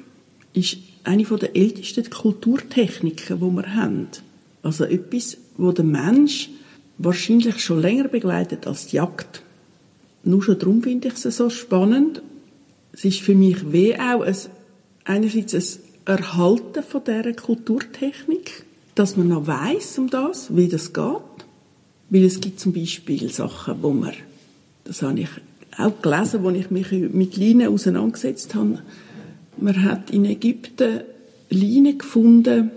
ist 0.53 0.79
eine 1.05 1.25
der 1.25 1.57
ältesten 1.57 2.09
Kulturtechniken, 2.09 3.41
die 3.41 3.57
wir 3.57 3.75
haben. 3.75 4.09
Also 4.63 4.85
etwas, 4.85 5.39
wo 5.57 5.73
der 5.73 5.85
Mensch 5.85 6.51
wahrscheinlich 6.99 7.61
schon 7.61 7.81
länger 7.81 8.09
begleitet 8.09 8.67
als 8.67 8.89
die 8.89 8.97
Jagd. 8.97 9.43
Nur 10.25 10.43
schon 10.43 10.59
darum 10.59 10.83
finde 10.83 11.09
ich 11.09 11.25
es 11.25 11.37
so 11.37 11.49
spannend. 11.49 12.23
Es 12.93 13.05
ist 13.05 13.21
für 13.21 13.35
mich 13.35 13.73
wie 13.73 13.95
auch 13.95 14.23
ein, 14.23 14.37
einerseits 15.05 15.55
ein 15.55 15.63
Erhalten 16.05 16.83
von 16.83 17.03
dieser 17.05 17.33
Kulturtechnik, 17.33 18.65
dass 18.95 19.17
man 19.17 19.29
noch 19.29 19.47
weiß 19.47 19.99
um 19.99 20.11
das, 20.11 20.55
wie 20.57 20.69
das 20.69 20.93
geht. 20.93 21.05
Weil 22.11 22.25
es 22.25 22.41
gibt 22.41 22.59
zum 22.59 22.73
Beispiel 22.73 23.31
Sachen, 23.31 23.83
wo 23.83 23.91
man, 23.91 24.15
das 24.85 25.03
habe 25.03 25.21
ich 25.21 25.29
auch 25.77 26.03
gelesen, 26.03 26.43
wo 26.43 26.51
ich 26.51 26.71
mich 26.71 26.91
mit 26.91 27.37
Leinen 27.37 27.69
auseinandergesetzt 27.69 28.55
habe, 28.55 28.83
man 29.61 29.83
hat 29.85 30.11
in 30.11 30.25
Ägypten 30.25 31.01
Leinen 31.51 31.99
gefunden 31.99 32.71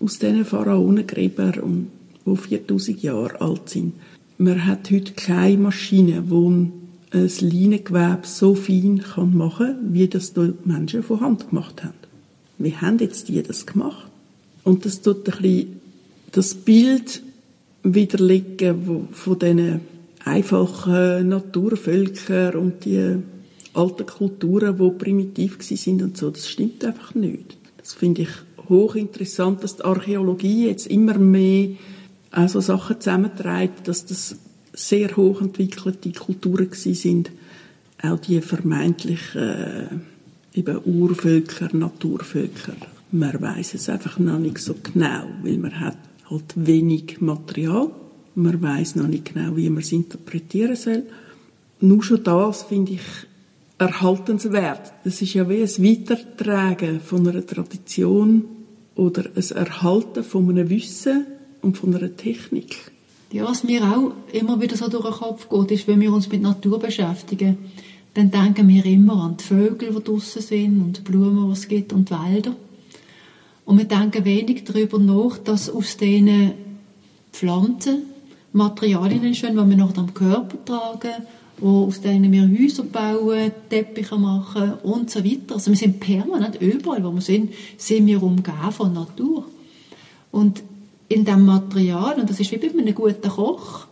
aus 0.00 0.18
diesen 0.18 0.44
Pharaonengräbern, 0.44 1.88
die 2.26 2.36
4000 2.36 3.02
Jahre 3.02 3.40
alt 3.40 3.68
sind. 3.68 3.94
Man 4.38 4.66
hat 4.66 4.90
heute 4.90 5.12
keine 5.12 5.58
Maschine, 5.58 6.22
die 6.22 6.70
ein 7.12 7.30
Leinengewebe 7.40 8.20
so 8.24 8.54
fein 8.54 9.02
machen 9.16 9.50
kann, 9.58 9.92
wie 9.92 10.08
das 10.08 10.32
die 10.32 10.52
Menschen 10.64 11.02
von 11.02 11.20
Hand 11.20 11.50
gemacht 11.50 11.82
haben. 11.82 11.94
Wie 12.58 12.76
haben 12.76 12.98
jetzt 12.98 13.28
die 13.28 13.42
das 13.42 13.66
gemacht? 13.66 14.06
Und 14.64 14.84
das 14.84 15.00
tut 15.00 15.28
ein 15.28 15.42
bisschen 15.42 15.80
das 16.32 16.54
Bild 16.54 17.22
widerlegen 17.82 19.08
von 19.12 19.38
diesen 19.38 19.80
einfachen 20.24 21.28
Naturvölkern 21.28 22.54
und 22.54 22.84
die 22.84 23.16
alten 23.74 24.06
Kulturen, 24.06 24.76
die 24.76 24.98
primitiv 24.98 25.58
sind 25.60 26.02
und 26.02 26.16
so. 26.16 26.30
Das 26.30 26.48
stimmt 26.48 26.84
einfach 26.84 27.14
nicht. 27.14 27.56
Das 27.78 27.94
finde 27.94 28.22
ich 28.22 28.30
hochinteressant, 28.68 29.62
dass 29.62 29.76
die 29.76 29.84
Archäologie 29.84 30.66
jetzt 30.66 30.86
immer 30.86 31.18
mehr 31.18 31.70
also 32.30 32.60
Sachen 32.60 33.00
zusammentreibt, 33.00 33.88
dass 33.88 34.06
das 34.06 34.36
sehr 34.72 35.16
hochentwickelte 35.16 36.12
Kulturen 36.12 36.68
sind. 36.72 37.30
Auch 38.02 38.18
die 38.18 38.40
vermeintlich 38.40 39.34
äh, 39.34 39.86
eben 40.54 40.80
Urvölker, 40.84 41.68
Naturvölker. 41.72 42.76
Man 43.12 43.40
weiß 43.40 43.74
es 43.74 43.88
einfach 43.88 44.18
noch 44.18 44.38
nicht 44.38 44.58
so 44.58 44.74
genau, 44.80 45.24
weil 45.42 45.58
man 45.58 45.80
hat 45.80 45.98
halt 46.30 46.44
wenig 46.54 47.20
Material. 47.20 47.90
Man 48.36 48.62
weiß 48.62 48.94
noch 48.94 49.08
nicht 49.08 49.34
genau, 49.34 49.56
wie 49.56 49.68
man 49.68 49.82
es 49.82 49.92
interpretieren 49.92 50.76
soll. 50.76 51.02
Nur 51.80 52.02
schon 52.02 52.22
das 52.22 52.62
finde 52.62 52.92
ich 52.92 53.00
erhaltenswert. 53.80 54.92
Das 55.04 55.22
ist 55.22 55.34
ja 55.34 55.48
wie 55.48 55.62
ein 55.62 55.68
Weitertragen 55.68 57.00
von 57.00 57.26
einer 57.26 57.44
Tradition 57.44 58.44
oder 58.94 59.24
ein 59.34 59.56
Erhalten 59.56 60.22
von 60.22 60.50
einem 60.50 60.68
Wissen 60.68 61.26
und 61.62 61.78
von 61.78 61.94
einer 61.94 62.14
Technik. 62.14 62.76
Ja, 63.32 63.44
was 63.44 63.64
mir 63.64 63.82
auch 63.82 64.12
immer 64.32 64.60
wieder 64.60 64.76
so 64.76 64.88
durch 64.88 65.04
den 65.04 65.12
Kopf 65.12 65.48
geht, 65.48 65.70
ist, 65.70 65.88
wenn 65.88 66.00
wir 66.00 66.12
uns 66.12 66.28
mit 66.30 66.42
Natur 66.42 66.78
beschäftigen, 66.78 67.56
dann 68.14 68.30
denken 68.30 68.68
wir 68.68 68.84
immer 68.84 69.22
an 69.24 69.36
die 69.38 69.44
Vögel, 69.44 69.94
die 69.94 70.04
draußen 70.04 70.42
sind 70.42 70.82
und 70.82 70.98
die 70.98 71.02
Blumen, 71.02 71.46
die 71.46 71.52
es 71.52 71.68
gibt 71.68 71.92
und 71.92 72.10
die 72.10 72.14
Wälder. 72.14 72.54
Und 73.64 73.78
wir 73.78 73.84
denken 73.84 74.24
wenig 74.24 74.64
darüber 74.64 74.98
nach, 74.98 75.38
dass 75.38 75.70
aus 75.70 75.96
diesen 75.96 76.52
Pflanzen 77.32 78.02
Materialien 78.52 79.24
entstehen, 79.24 79.56
die 79.56 79.70
wir 79.70 79.76
noch 79.76 79.96
am 79.96 80.12
Körper 80.12 80.62
tragen 80.64 81.24
wo 81.60 81.84
aus 81.84 82.00
denen 82.00 82.32
wir 82.32 82.42
Häuser 82.42 82.84
bauen, 82.84 83.52
Teppiche 83.68 84.16
machen 84.16 84.74
und 84.82 85.10
so 85.10 85.24
weiter. 85.24 85.54
Also 85.54 85.70
wir 85.70 85.76
sind 85.76 86.00
permanent 86.00 86.60
überall, 86.60 87.04
wo 87.04 87.12
wir 87.12 87.20
sind, 87.20 87.52
sind 87.76 88.06
wir 88.06 88.22
umgeben 88.22 88.72
von 88.72 88.92
Natur. 88.92 89.44
Und 90.32 90.62
in 91.08 91.24
diesem 91.24 91.44
Material, 91.44 92.18
und 92.18 92.30
das 92.30 92.40
ist 92.40 92.50
wie 92.52 92.56
bei 92.56 92.70
einem 92.70 92.94
guten 92.94 93.28
Koch, 93.28 93.86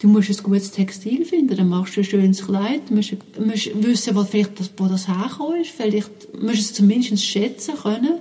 du 0.00 0.08
musst 0.08 0.28
ein 0.28 0.42
gutes 0.42 0.70
Textil 0.72 1.24
finden, 1.24 1.56
dann 1.56 1.68
machst 1.68 1.96
du 1.96 2.00
ein 2.00 2.04
schönes 2.04 2.44
Kleid, 2.44 2.90
musst, 2.90 3.14
musst 3.38 3.82
wissen, 3.82 4.16
wo, 4.16 4.24
vielleicht 4.24 4.60
das, 4.60 4.70
wo 4.76 4.86
das 4.86 5.08
hergekommen 5.08 5.62
ist, 5.62 5.70
vielleicht 5.70 6.34
musst 6.34 6.56
du 6.56 6.60
es 6.60 6.74
zumindest 6.74 7.24
schätzen 7.24 7.74
können 7.80 8.18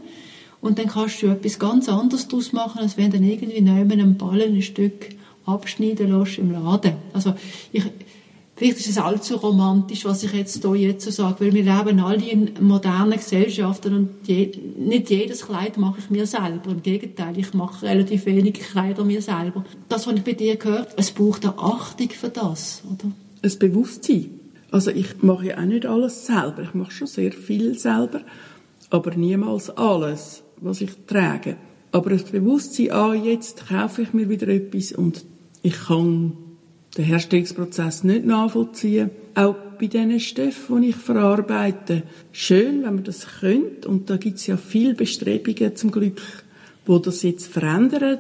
und 0.62 0.80
dann 0.80 0.88
kannst 0.88 1.22
du 1.22 1.28
etwas 1.28 1.60
ganz 1.60 1.90
anderes 1.90 2.28
daraus 2.28 2.54
machen, 2.54 2.80
als 2.80 2.96
wenn 2.96 3.12
du 3.12 3.18
dann 3.18 3.28
irgendwie 3.28 3.60
neben 3.60 3.92
einem 3.92 4.16
Ballen 4.18 4.56
ein 4.56 4.62
Stück 4.62 5.10
abschneiden 5.46 6.18
lässt 6.18 6.38
im 6.38 6.52
Laden. 6.52 6.94
Also 7.12 7.34
ich, 7.74 7.84
Vielleicht 8.56 8.80
ist 8.80 8.90
es 8.90 8.98
allzu 9.00 9.36
romantisch, 9.38 10.06
was 10.06 10.24
ich 10.24 10.32
jetzt 10.32 10.64
hier 10.64 10.76
jetzt 10.76 11.06
so 11.06 11.12
sage, 11.12 11.46
weil 11.46 11.54
wir 11.54 11.64
leben 11.64 12.00
alle 12.00 12.24
in 12.24 12.52
modernen 12.62 13.18
Gesellschaften 13.18 13.96
und 13.96 14.10
je, 14.28 14.52
nicht 14.78 15.10
jedes 15.10 15.48
Kleid 15.48 15.78
mache 15.78 16.00
ich 16.00 16.12
mir 16.12 16.28
selber. 16.28 16.70
Im 16.70 16.84
Gegenteil, 16.84 17.38
ich 17.38 17.54
mache 17.56 17.88
relativ 17.88 18.28
wenige 18.28 18.62
Kleider 18.62 19.04
mir 19.06 19.24
selber. 19.24 19.66
Das, 19.90 20.06
was 20.06 20.14
ich 20.14 20.24
bei 20.24 20.34
dir 20.34 20.58
gehört, 20.58 20.90
es 20.98 21.10
braucht 21.12 21.46
eine 21.46 21.58
Achtung 21.58 22.10
für 22.12 22.30
das, 22.30 22.84
oder? 22.86 23.12
Ein 23.42 23.60
Bewusstsein. 23.60 24.30
Also 24.70 24.92
ich 24.92 25.22
mache 25.24 25.48
ja 25.48 25.58
auch 25.58 25.66
nicht 25.66 25.88
alles 25.88 26.28
selber. 26.28 26.62
Ich 26.62 26.76
mache 26.76 26.92
schon 26.92 27.08
sehr 27.08 27.32
viel 27.32 27.78
selber, 27.78 28.22
aber 28.92 29.16
niemals 29.16 29.72
alles, 29.72 30.44
was 30.62 30.82
ich 30.82 30.92
trage. 31.08 31.58
Aber 31.92 32.12
das 32.12 32.24
Bewusstsein, 32.24 32.92
ah, 32.92 33.14
jetzt 33.16 33.68
kaufe 33.68 34.04
ich 34.04 34.14
mir 34.14 34.30
wieder 34.30 34.48
etwas 34.48 34.92
und 34.92 35.26
ich 35.64 35.74
kann 35.86 36.34
den 36.98 37.06
Herstellungsprozess 37.06 38.04
nicht 38.04 38.26
nachvollziehen. 38.26 39.10
Auch 39.36 39.56
bei 39.80 39.88
diesen 39.88 40.20
Stoffen, 40.20 40.82
die 40.82 40.90
ich 40.90 40.96
verarbeite. 40.96 42.04
Schön, 42.32 42.84
wenn 42.84 42.96
man 42.96 43.04
das 43.04 43.26
könnte. 43.40 43.88
Und 43.88 44.10
da 44.10 44.18
gibt 44.18 44.38
es 44.38 44.48
ja 44.48 44.58
viele 44.58 44.94
Bestrebungen 44.94 45.76
zum 45.76 45.92
Glück, 45.92 46.22
wo 46.86 47.00
das 47.00 47.24
jetzt 47.24 47.48
verändern 47.48 48.20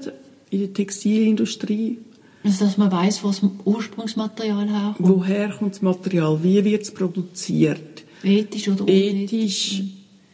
in 0.49 0.59
der 0.59 0.73
Textilindustrie. 0.73 1.99
Also, 2.43 2.65
dass 2.65 2.77
man 2.77 2.91
weiß, 2.91 3.23
was 3.23 3.41
das 3.41 3.49
Ursprungsmaterial 3.63 4.67
herkommt. 4.67 4.97
Woher 4.99 5.49
kommt 5.49 5.75
das 5.75 5.81
Material? 5.81 6.43
Wie 6.43 6.63
wird 6.65 6.81
es 6.81 6.91
produziert? 6.91 8.03
Ethisch 8.23 8.67
oder 8.69 8.87
Ethisch, 8.87 9.83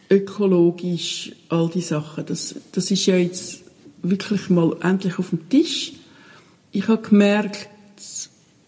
ökologisch, 0.10 1.32
all 1.50 1.70
die 1.70 1.82
Sachen. 1.82 2.26
Das, 2.26 2.56
das 2.72 2.90
ist 2.90 3.06
ja 3.06 3.18
jetzt 3.18 3.64
wirklich 4.02 4.50
mal 4.50 4.76
endlich 4.82 5.20
auf 5.20 5.30
dem 5.30 5.50
Tisch. 5.50 5.94
Ich 6.72 6.88
habe 6.88 7.02
gemerkt, 7.02 7.70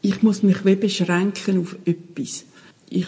ich 0.01 0.23
muss 0.23 0.43
mich 0.43 0.65
wie 0.65 0.75
beschränken 0.75 1.59
auf 1.59 1.77
etwas. 1.85 2.45
Ich 2.89 3.07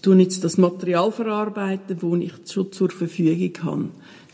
tue 0.00 0.16
jetzt 0.16 0.44
das 0.44 0.58
Material 0.58 1.12
verarbeiten, 1.12 1.98
das 2.00 2.20
ich 2.20 2.52
schon 2.52 2.72
zur 2.72 2.90
Verfügung 2.90 3.64
habe. 3.64 3.88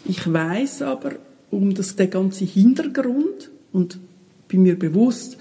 Ich 0.05 0.33
weiß 0.33 0.83
aber 0.83 1.13
um 1.51 1.75
das, 1.75 1.97
den 1.97 2.11
ganzen 2.11 2.47
Hintergrund 2.47 3.51
und 3.73 3.99
bin 4.49 4.63
mir 4.63 4.79
bewusst, 4.79 5.37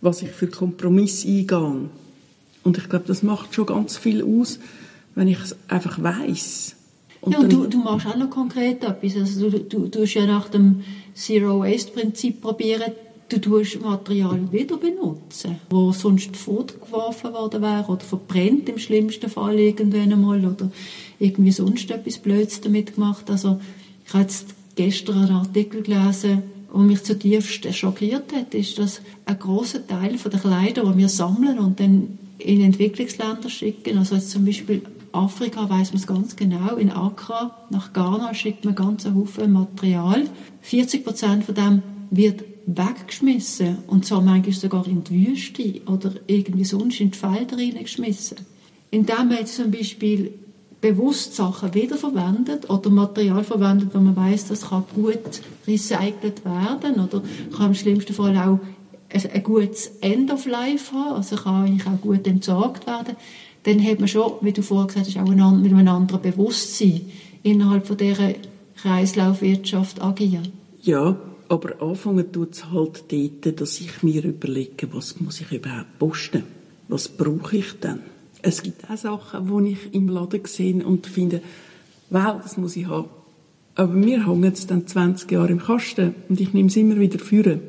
was 0.00 0.22
ich 0.22 0.30
für 0.30 0.48
Kompromiss 0.48 1.24
eingehe. 1.24 1.88
Und 2.64 2.78
ich 2.78 2.88
glaube, 2.88 3.06
das 3.06 3.22
macht 3.22 3.54
schon 3.54 3.66
ganz 3.66 3.96
viel 3.96 4.22
aus, 4.22 4.58
wenn 5.14 5.28
ich 5.28 5.40
es 5.42 5.56
einfach 5.68 6.02
weiß. 6.02 6.76
Und 7.20 7.32
ja, 7.32 7.38
und 7.38 7.52
du, 7.52 7.66
du 7.66 7.78
machst 7.78 8.06
auch 8.06 8.16
noch 8.16 8.30
konkret 8.30 8.82
etwas. 8.82 9.16
Also 9.16 9.50
du, 9.50 9.60
du, 9.60 9.88
du 9.88 10.04
ja 10.04 10.26
nach 10.26 10.48
dem 10.48 10.82
Zero 11.14 11.60
Waste 11.60 11.92
Prinzip 11.92 12.40
probieren, 12.40 12.92
du 13.32 13.40
tust 13.40 13.80
Material 13.80 14.52
wieder 14.52 14.76
benutzen, 14.76 15.56
wo 15.70 15.92
sonst 15.92 16.36
fortgeworfen 16.36 17.32
worden 17.32 17.62
wäre 17.62 17.86
oder 17.88 18.00
verbrennt 18.00 18.68
im 18.68 18.78
schlimmsten 18.78 19.30
Fall 19.30 19.58
irgendwann 19.58 20.12
einmal 20.12 20.44
oder 20.44 20.70
irgendwie 21.18 21.52
sonst 21.52 21.90
etwas 21.90 22.18
Blödes 22.18 22.60
damit 22.60 22.94
gemacht. 22.94 23.30
Also 23.30 23.60
ich 24.06 24.12
habe 24.12 24.24
jetzt 24.24 24.54
gestern 24.76 25.24
einen 25.24 25.36
Artikel 25.36 25.82
gelesen, 25.82 26.42
was 26.70 26.82
mich 26.82 27.02
zutiefst 27.02 27.74
schockiert 27.74 28.32
hat, 28.34 28.54
ist, 28.54 28.78
dass 28.78 29.00
ein 29.26 29.38
großer 29.38 29.86
Teil 29.86 30.16
der 30.16 30.40
Kleider, 30.40 30.84
die 30.84 30.98
wir 30.98 31.08
sammeln 31.08 31.58
und 31.58 31.80
dann 31.80 32.18
in 32.38 32.62
Entwicklungsländer 32.62 33.48
schicken, 33.48 33.98
also 33.98 34.16
jetzt 34.16 34.30
zum 34.30 34.44
Beispiel 34.44 34.82
Afrika 35.12 35.68
weiß 35.68 35.92
man 35.92 36.00
es 36.00 36.06
ganz 36.06 36.36
genau, 36.36 36.76
in 36.76 36.90
Accra 36.90 37.54
nach 37.70 37.92
Ghana 37.92 38.32
schickt 38.32 38.64
man 38.64 38.74
ganz 38.74 39.04
Haufen 39.04 39.52
Material. 39.52 40.24
40 40.62 41.04
Prozent 41.04 41.44
von 41.44 41.54
dem 41.54 41.82
wird 42.10 42.42
weggeschmissen 42.66 43.78
und 43.86 44.04
zwar 44.06 44.20
manchmal 44.20 44.54
sogar 44.54 44.86
in 44.86 45.04
die 45.04 45.26
Wüste 45.26 45.80
oder 45.86 46.12
irgendwie 46.26 46.64
sonst 46.64 47.00
in 47.00 47.10
die 47.10 47.18
Felder 47.18 47.56
reingeschmissen. 47.56 48.38
Indem 48.90 49.28
man 49.28 49.38
jetzt 49.38 49.56
zum 49.56 49.70
Beispiel 49.70 50.34
bewusst 50.80 51.36
Sachen 51.36 51.74
wiederverwendet 51.74 52.68
oder 52.68 52.90
Material 52.90 53.44
verwendet, 53.44 53.90
wo 53.92 54.00
man 54.00 54.16
weiß, 54.16 54.48
das 54.48 54.68
kann 54.68 54.84
gut 54.94 55.40
recycelt 55.66 56.44
werden 56.44 56.94
oder 56.94 57.22
kann 57.56 57.68
im 57.68 57.74
schlimmsten 57.74 58.12
Fall 58.12 58.36
auch 58.36 58.58
ein 59.08 59.42
gutes 59.42 59.92
End 60.00 60.32
of 60.32 60.46
Life 60.46 60.92
haben, 60.92 61.16
also 61.16 61.36
kann 61.36 61.66
eigentlich 61.66 61.86
auch 61.86 62.00
gut 62.00 62.26
entsorgt 62.26 62.86
werden, 62.86 63.16
dann 63.62 63.84
hat 63.84 64.00
man 64.00 64.08
schon, 64.08 64.32
wie 64.40 64.52
du 64.52 64.62
vorher 64.62 64.88
gesagt 64.88 65.06
hast, 65.06 65.16
auch 65.16 65.30
ein, 65.30 65.62
mit 65.62 65.72
einem 65.72 65.88
anderen 65.88 66.20
Bewusstsein 66.20 67.02
innerhalb 67.42 67.86
von 67.86 67.96
dieser 67.96 68.34
Kreislaufwirtschaft 68.76 70.02
agieren. 70.02 70.48
Ja, 70.82 71.16
aber 71.48 71.82
anfangen 71.82 72.32
tut 72.32 72.52
es 72.54 72.70
halt 72.70 73.04
dort, 73.10 73.60
dass 73.60 73.80
ich 73.80 74.02
mir 74.02 74.24
überlege, 74.24 74.92
was 74.92 75.20
muss 75.20 75.40
ich 75.40 75.52
überhaupt 75.52 75.98
posten? 75.98 76.44
Was 76.88 77.08
brauche 77.08 77.56
ich 77.56 77.72
denn? 77.80 78.00
Es 78.42 78.62
gibt 78.62 78.90
auch 78.90 78.96
Sachen, 78.96 79.64
die 79.64 79.72
ich 79.72 79.94
im 79.94 80.08
Laden 80.08 80.44
sehe 80.44 80.84
und 80.84 81.06
finde, 81.06 81.42
wow, 82.10 82.40
das 82.42 82.56
muss 82.56 82.76
ich 82.76 82.86
haben. 82.86 83.08
Aber 83.74 83.92
mir 83.92 84.26
hängen 84.26 84.52
es 84.52 84.66
dann 84.66 84.86
20 84.86 85.30
Jahre 85.30 85.52
im 85.52 85.60
Kasten 85.60 86.14
und 86.28 86.40
ich 86.40 86.52
nehme 86.52 86.68
es 86.68 86.76
immer 86.76 86.98
wieder 86.98 87.18
führen. 87.18 87.60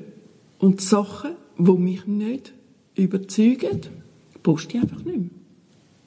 Und 0.59 0.81
Sachen, 0.81 1.31
die 1.57 1.71
mich 1.71 2.05
nicht 2.07 2.53
überzeugen, 2.95 3.81
poste 4.41 4.77
ich 4.77 4.83
einfach 4.83 5.03
nicht 5.05 5.17
mehr. 5.17 5.42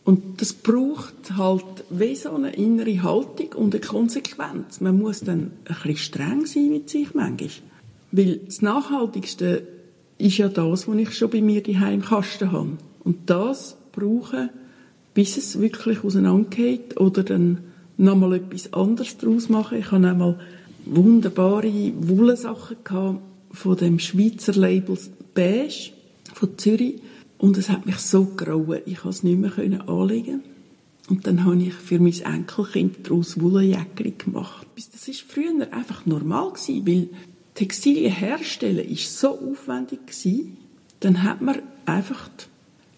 Und 0.07 0.41
das 0.41 0.53
braucht 0.53 1.37
halt 1.37 1.65
wie 1.91 2.15
so 2.15 2.31
eine 2.31 2.55
innere 2.55 3.03
Haltung 3.03 3.53
und 3.57 3.75
eine 3.75 3.85
Konsequenz. 3.85 4.81
Man 4.81 4.99
muss 4.99 5.21
dann 5.21 5.51
ein 5.65 5.75
bisschen 5.75 5.97
streng 5.97 6.47
sein 6.47 6.71
mit 6.71 6.89
sich 6.89 7.13
manchmal. 7.13 7.51
Weil 8.13 8.37
das 8.37 8.63
Nachhaltigste 8.63 9.67
ist 10.19 10.39
ja 10.39 10.49
das, 10.49 10.87
was 10.87 10.97
ich 10.97 11.13
schon 11.13 11.31
bei 11.31 11.41
mir 11.41 11.61
die 11.61 11.73
im 11.73 12.03
Kasten 12.03 12.53
habe. 12.53 12.79
Und 13.03 13.29
das 13.29 13.77
brauchen, 13.91 14.51
bis 15.13 15.37
es 15.39 15.61
wirklich 15.61 16.05
auseinandergeht 16.05 17.01
oder 17.01 17.25
dann 17.25 17.65
nochmal 17.97 18.35
etwas 18.35 18.73
anderes 18.73 19.19
daraus 19.19 19.49
machen. 19.49 19.79
Ich 19.79 19.91
hatte 19.91 20.09
einmal 20.09 20.39
wunderbare 20.85 21.93
Wollsachen 21.99 22.77
von 23.51 23.77
dem 23.77 23.99
Schweizer 23.99 24.53
Label 24.53 24.97
Beige 25.35 25.91
von 26.33 26.57
Zürich. 26.59 27.01
Und 27.39 27.59
es 27.59 27.69
hat 27.69 27.87
mich 27.87 27.99
so 27.99 28.25
grauen, 28.25 28.81
ich 28.87 28.99
konnte 28.99 29.17
es 29.17 29.23
nicht 29.23 29.39
mehr 29.39 29.89
anlegen. 29.89 30.43
Und 31.09 31.27
dann 31.27 31.45
habe 31.45 31.57
ich 31.57 31.75
für 31.75 32.01
mein 32.01 32.19
Enkelkind 32.21 33.09
daraus 33.09 33.41
Wollenjäckchen 33.41 34.19
gemacht. 34.19 34.67
Das 34.75 35.07
war 35.07 35.15
früher 35.29 35.73
einfach 35.73 36.05
normal 36.07 36.53
weil 36.55 37.09
Textilien 37.55 38.13
herstellen 38.13 38.87
ist 38.89 39.19
so 39.19 39.39
aufwendig 39.39 40.01
dann 41.01 41.23
hat 41.23 41.41
man 41.43 41.63
einfach 41.85 42.31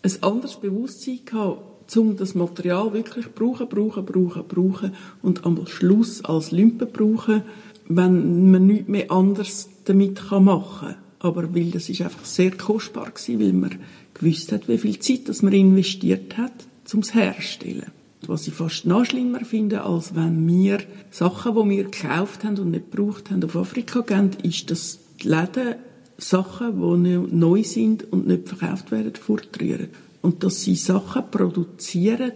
ein 0.03 0.23
anderes 0.23 0.57
Bewusstsein 0.57 1.21
gehabt, 1.25 1.97
um 1.97 2.17
das 2.17 2.35
Material 2.35 2.93
wirklich 2.93 3.33
brauchen, 3.35 3.69
brauchen, 3.69 4.05
brauchen, 4.05 4.45
brauchen 4.47 4.95
und 5.23 5.45
am 5.45 5.67
Schluss 5.67 6.25
als 6.25 6.51
Limpe 6.51 6.87
brauchen, 6.87 7.43
wenn 7.89 8.51
man 8.51 8.67
nichts 8.67 8.89
mehr 8.89 9.11
anderes 9.11 9.69
damit 9.85 10.31
machen 10.31 10.89
kann. 10.89 11.08
Aber 11.21 11.55
weil 11.55 11.71
das 11.71 11.89
ist 11.89 12.01
einfach 12.01 12.25
sehr 12.25 12.53
kostbar 12.53 13.11
gewesen, 13.11 13.41
weil 13.41 13.53
man 13.53 13.79
gewusst 14.15 14.53
hat, 14.53 14.69
wie 14.69 14.79
viel 14.79 14.99
Zeit 14.99 15.29
das 15.29 15.43
man 15.43 15.53
investiert 15.53 16.37
hat, 16.37 16.53
um 16.93 17.01
es 17.01 17.15
herzustellen. 17.15 17.91
Was 18.27 18.49
ich 18.49 18.55
fast 18.55 18.85
noch 18.85 19.05
schlimmer 19.05 19.45
finde, 19.45 19.83
als 19.83 20.15
wenn 20.15 20.47
wir 20.47 20.81
Sachen, 21.11 21.55
die 21.55 21.77
wir 21.77 21.85
gekauft 21.85 22.45
haben 22.45 22.59
und 22.59 22.71
nicht 22.71 22.91
gebraucht 22.91 23.31
haben, 23.31 23.45
auf 23.45 23.57
Afrika 23.57 24.01
gehen, 24.01 24.31
ist, 24.43 24.71
dass 24.71 24.99
die 25.23 25.29
Läden 25.29 25.77
Sachen, 26.19 27.05
die 27.05 27.35
neu 27.35 27.63
sind 27.63 28.13
und 28.13 28.27
nicht 28.27 28.49
verkauft 28.49 28.91
werden, 28.91 29.15
fortrühren. 29.15 29.89
Und 30.21 30.43
dass 30.43 30.63
sie 30.63 30.75
Sachen 30.75 31.31
produzieren, 31.31 32.33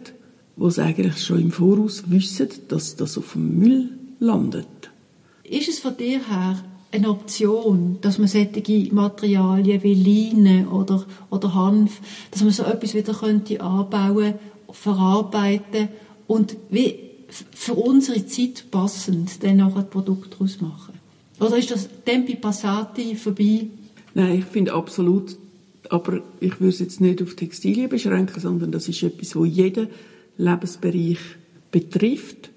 wo 0.56 0.70
sie 0.70 0.82
eigentlich 0.82 1.24
schon 1.24 1.40
im 1.40 1.50
Voraus 1.50 2.04
wissen, 2.06 2.48
dass 2.68 2.94
das 2.94 3.18
auf 3.18 3.32
dem 3.32 3.58
Müll 3.58 3.90
landet. 4.20 4.66
Ist 5.42 5.68
es 5.68 5.80
von 5.80 5.96
dir 5.96 6.20
her 6.28 6.62
eine 6.92 7.08
Option, 7.08 7.98
dass 8.02 8.18
man 8.18 8.28
solche 8.28 8.94
Materialien 8.94 9.82
wie 9.82 9.94
Leine 10.34 10.68
oder, 10.68 11.04
oder 11.30 11.54
Hanf, 11.54 12.00
dass 12.30 12.42
man 12.42 12.52
so 12.52 12.64
etwas 12.64 12.94
wieder 12.94 13.14
könnte 13.14 13.60
anbauen, 13.60 14.34
verarbeiten 14.70 15.88
und 16.26 16.56
wie 16.70 16.94
für 17.52 17.74
unsere 17.74 18.26
Zeit 18.26 18.70
passend 18.70 19.42
dann 19.42 19.60
auch 19.62 19.76
ein 19.76 19.88
Produkt 19.88 20.34
daraus 20.34 20.60
machen? 20.60 20.94
Oder 21.40 21.56
ist 21.56 21.70
das 21.70 21.88
Tempi 22.04 22.36
Passati 22.36 23.16
vorbei? 23.16 23.66
Nein, 24.14 24.38
ich 24.38 24.44
finde 24.44 24.74
absolut, 24.74 25.36
aber 25.88 26.20
ich 26.40 26.60
würde 26.60 26.68
es 26.68 26.78
jetzt 26.78 27.00
nicht 27.00 27.22
auf 27.22 27.34
Textilien 27.34 27.88
beschränken, 27.88 28.38
sondern 28.38 28.70
das 28.70 28.88
ist 28.88 29.02
etwas, 29.02 29.34
wo 29.34 29.44
jeden 29.44 29.88
Lebensbereich 30.36 31.18
betrifft, 31.70 32.50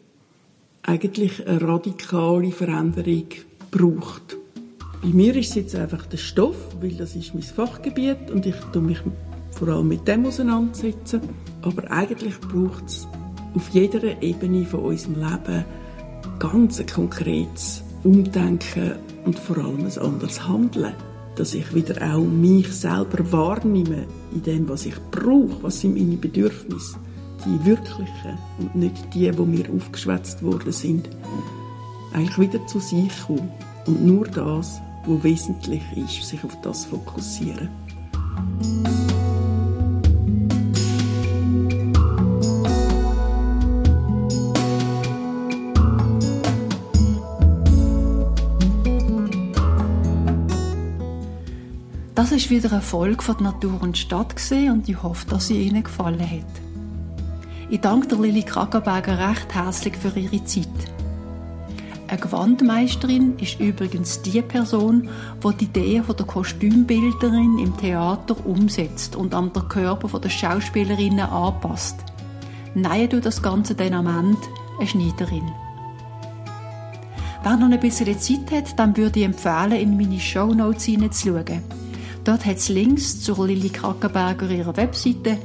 eigentlich 0.84 1.48
eine 1.48 1.62
radikale 1.62 2.52
Veränderung 2.52 3.28
braucht. 3.76 4.38
Bei 5.02 5.10
mir 5.10 5.36
ist 5.36 5.50
es 5.50 5.56
jetzt 5.56 5.76
einfach 5.76 6.06
der 6.06 6.18
Stoff, 6.18 6.56
weil 6.80 6.92
das 6.92 7.16
ist 7.16 7.34
mein 7.34 7.44
Fachgebiet 7.44 8.32
und 8.32 8.46
ich 8.46 8.56
tue 8.72 8.82
mich 8.82 9.00
vor 9.52 9.68
allem 9.68 9.90
mit 9.90 10.08
dem 10.08 10.26
auseinandersetzen. 10.26 11.22
Aber 11.62 11.92
eigentlich 11.92 12.40
braucht 12.40 12.86
es 12.86 13.08
auf 13.54 13.70
jeder 13.70 14.22
Ebene 14.22 14.66
von 14.66 14.82
unserem 14.82 15.16
Leben 15.16 15.66
ganz 16.40 16.80
ein 16.80 16.88
konkretes 16.88 17.84
Umdenken 18.04 18.94
und 19.26 19.38
vor 19.38 19.58
allem 19.58 19.86
ein 19.86 19.98
anderes 19.98 20.48
Handeln. 20.48 20.94
Dass 21.36 21.54
ich 21.54 21.76
wieder 21.76 22.16
auch 22.16 22.24
mich 22.24 22.72
selber 22.72 23.30
wahrnehme 23.32 24.06
in 24.34 24.44
dem, 24.44 24.70
was 24.70 24.86
ich 24.86 24.96
brauche, 25.12 25.62
was 25.62 25.82
sind 25.82 25.96
meine 25.96 26.16
Bedürfnisse, 26.16 26.98
die 27.46 27.66
wirklichen 27.66 28.38
und 28.60 28.76
nicht 28.76 29.14
die, 29.14 29.38
wo 29.38 29.44
mir 29.44 29.66
aufgeschwätzt 29.70 30.44
worden 30.44 30.72
sind, 30.72 31.10
eigentlich 32.16 32.40
wieder 32.40 32.66
zu 32.66 32.80
sich 32.80 33.12
kommen 33.28 33.52
und 33.86 34.06
nur 34.06 34.26
das, 34.26 34.82
was 35.06 35.24
wesentlich 35.24 35.84
ist, 35.96 36.28
sich 36.28 36.44
auf 36.44 36.58
das 36.62 36.86
fokussieren. 36.86 37.70
Das 52.16 52.32
ist 52.32 52.50
wieder 52.50 52.72
eine 52.72 52.82
Folge 52.82 53.22
von 53.22 53.44
Natur 53.44 53.82
und 53.82 53.98
Stadt 53.98 54.36
und 54.52 54.88
ich 54.88 55.04
hoffe, 55.04 55.28
dass 55.30 55.48
sie 55.48 55.62
Ihnen 55.62 55.84
gefallen 55.84 56.22
hat. 56.22 56.66
Ich 57.70 57.82
danke 57.82 58.08
der 58.08 58.20
Lilly 58.20 58.44
Kragenberger 58.44 59.30
recht 59.30 59.54
herzlich 59.54 59.98
für 59.98 60.18
ihre 60.18 60.44
Zeit. 60.46 60.65
Eine 62.08 62.20
Gewandmeisterin 62.20 63.38
ist 63.40 63.60
übrigens 63.60 64.22
die 64.22 64.42
Person, 64.42 65.10
die 65.44 65.56
die 65.58 65.66
Ideen 65.66 66.04
der 66.08 66.26
Kostümbilderin 66.26 67.58
im 67.58 67.76
Theater 67.78 68.36
umsetzt 68.46 69.16
und 69.16 69.34
an 69.34 69.52
den 69.54 69.68
Körper 69.68 70.20
der 70.20 70.30
Schauspielerinnen 70.30 71.20
anpasst. 71.20 71.96
Nein, 72.76 73.10
du 73.10 73.20
das 73.20 73.42
Ganze 73.42 73.74
dann 73.74 73.94
am 73.94 74.08
Ende 74.08 74.38
eine 74.78 74.88
Schneiderin. 74.88 75.52
Wer 77.42 77.58
noch 77.58 77.72
ein 77.72 77.80
bisschen 77.80 78.20
Zeit 78.20 78.52
hat, 78.52 78.80
dann 78.80 78.96
würde 78.98 79.20
ich 79.20 79.26
empfehlen, 79.26 79.74
in 79.74 79.98
meine 79.98 80.20
Shownotes 80.20 80.86
hineinzuschauen. 80.86 81.64
Dort 82.24 82.46
hat 82.46 82.58
es 82.58 82.70
Links 82.70 83.22
zur 83.22 83.48
Lilly 83.48 83.70
Krackenberger 83.70 84.50
ihrer 84.50 84.76
Webseite, 84.78 85.38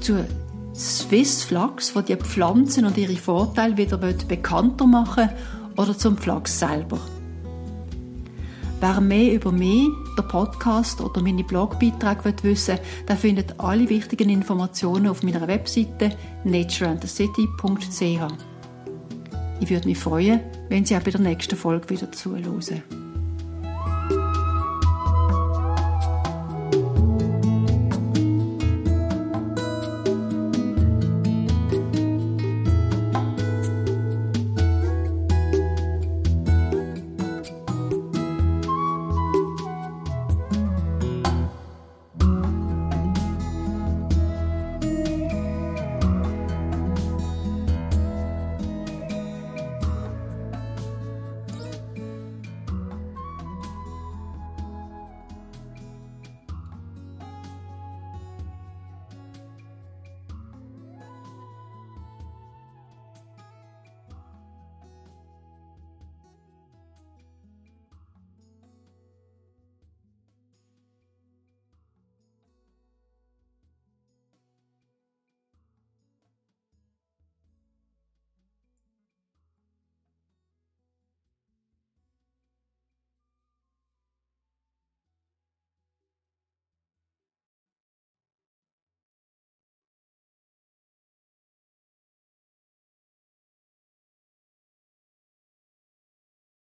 zur 0.00 0.24
Swiss 0.74 1.44
Flachs, 1.44 1.92
die 1.94 2.02
die 2.02 2.16
Pflanzen 2.16 2.84
und 2.84 2.98
ihre 2.98 3.14
Vorteile 3.14 3.76
wieder 3.76 3.96
bekannter 3.96 4.86
machen 4.86 5.28
oder 5.76 5.96
zum 5.96 6.16
Flachs 6.16 6.58
selber. 6.58 6.98
Wer 8.80 9.00
mehr 9.00 9.34
über 9.34 9.52
mich, 9.52 9.88
den 10.18 10.28
Podcast 10.28 11.00
oder 11.00 11.22
meine 11.22 11.44
Blogbeiträge 11.44 12.42
wissen 12.42 12.74
will, 12.74 12.84
der 13.08 13.16
findet 13.16 13.60
alle 13.60 13.88
wichtigen 13.88 14.28
Informationen 14.28 15.06
auf 15.06 15.22
meiner 15.22 15.46
Webseite 15.46 16.10
natureandthecity.ch. 16.42 18.00
Ich 19.60 19.70
würde 19.70 19.88
mich 19.88 19.98
freuen, 19.98 20.40
wenn 20.68 20.84
Sie 20.84 20.96
auch 20.96 21.02
bei 21.02 21.12
der 21.12 21.20
nächsten 21.20 21.56
Folge 21.56 21.88
wieder 21.88 22.10
zuhören. 22.10 23.03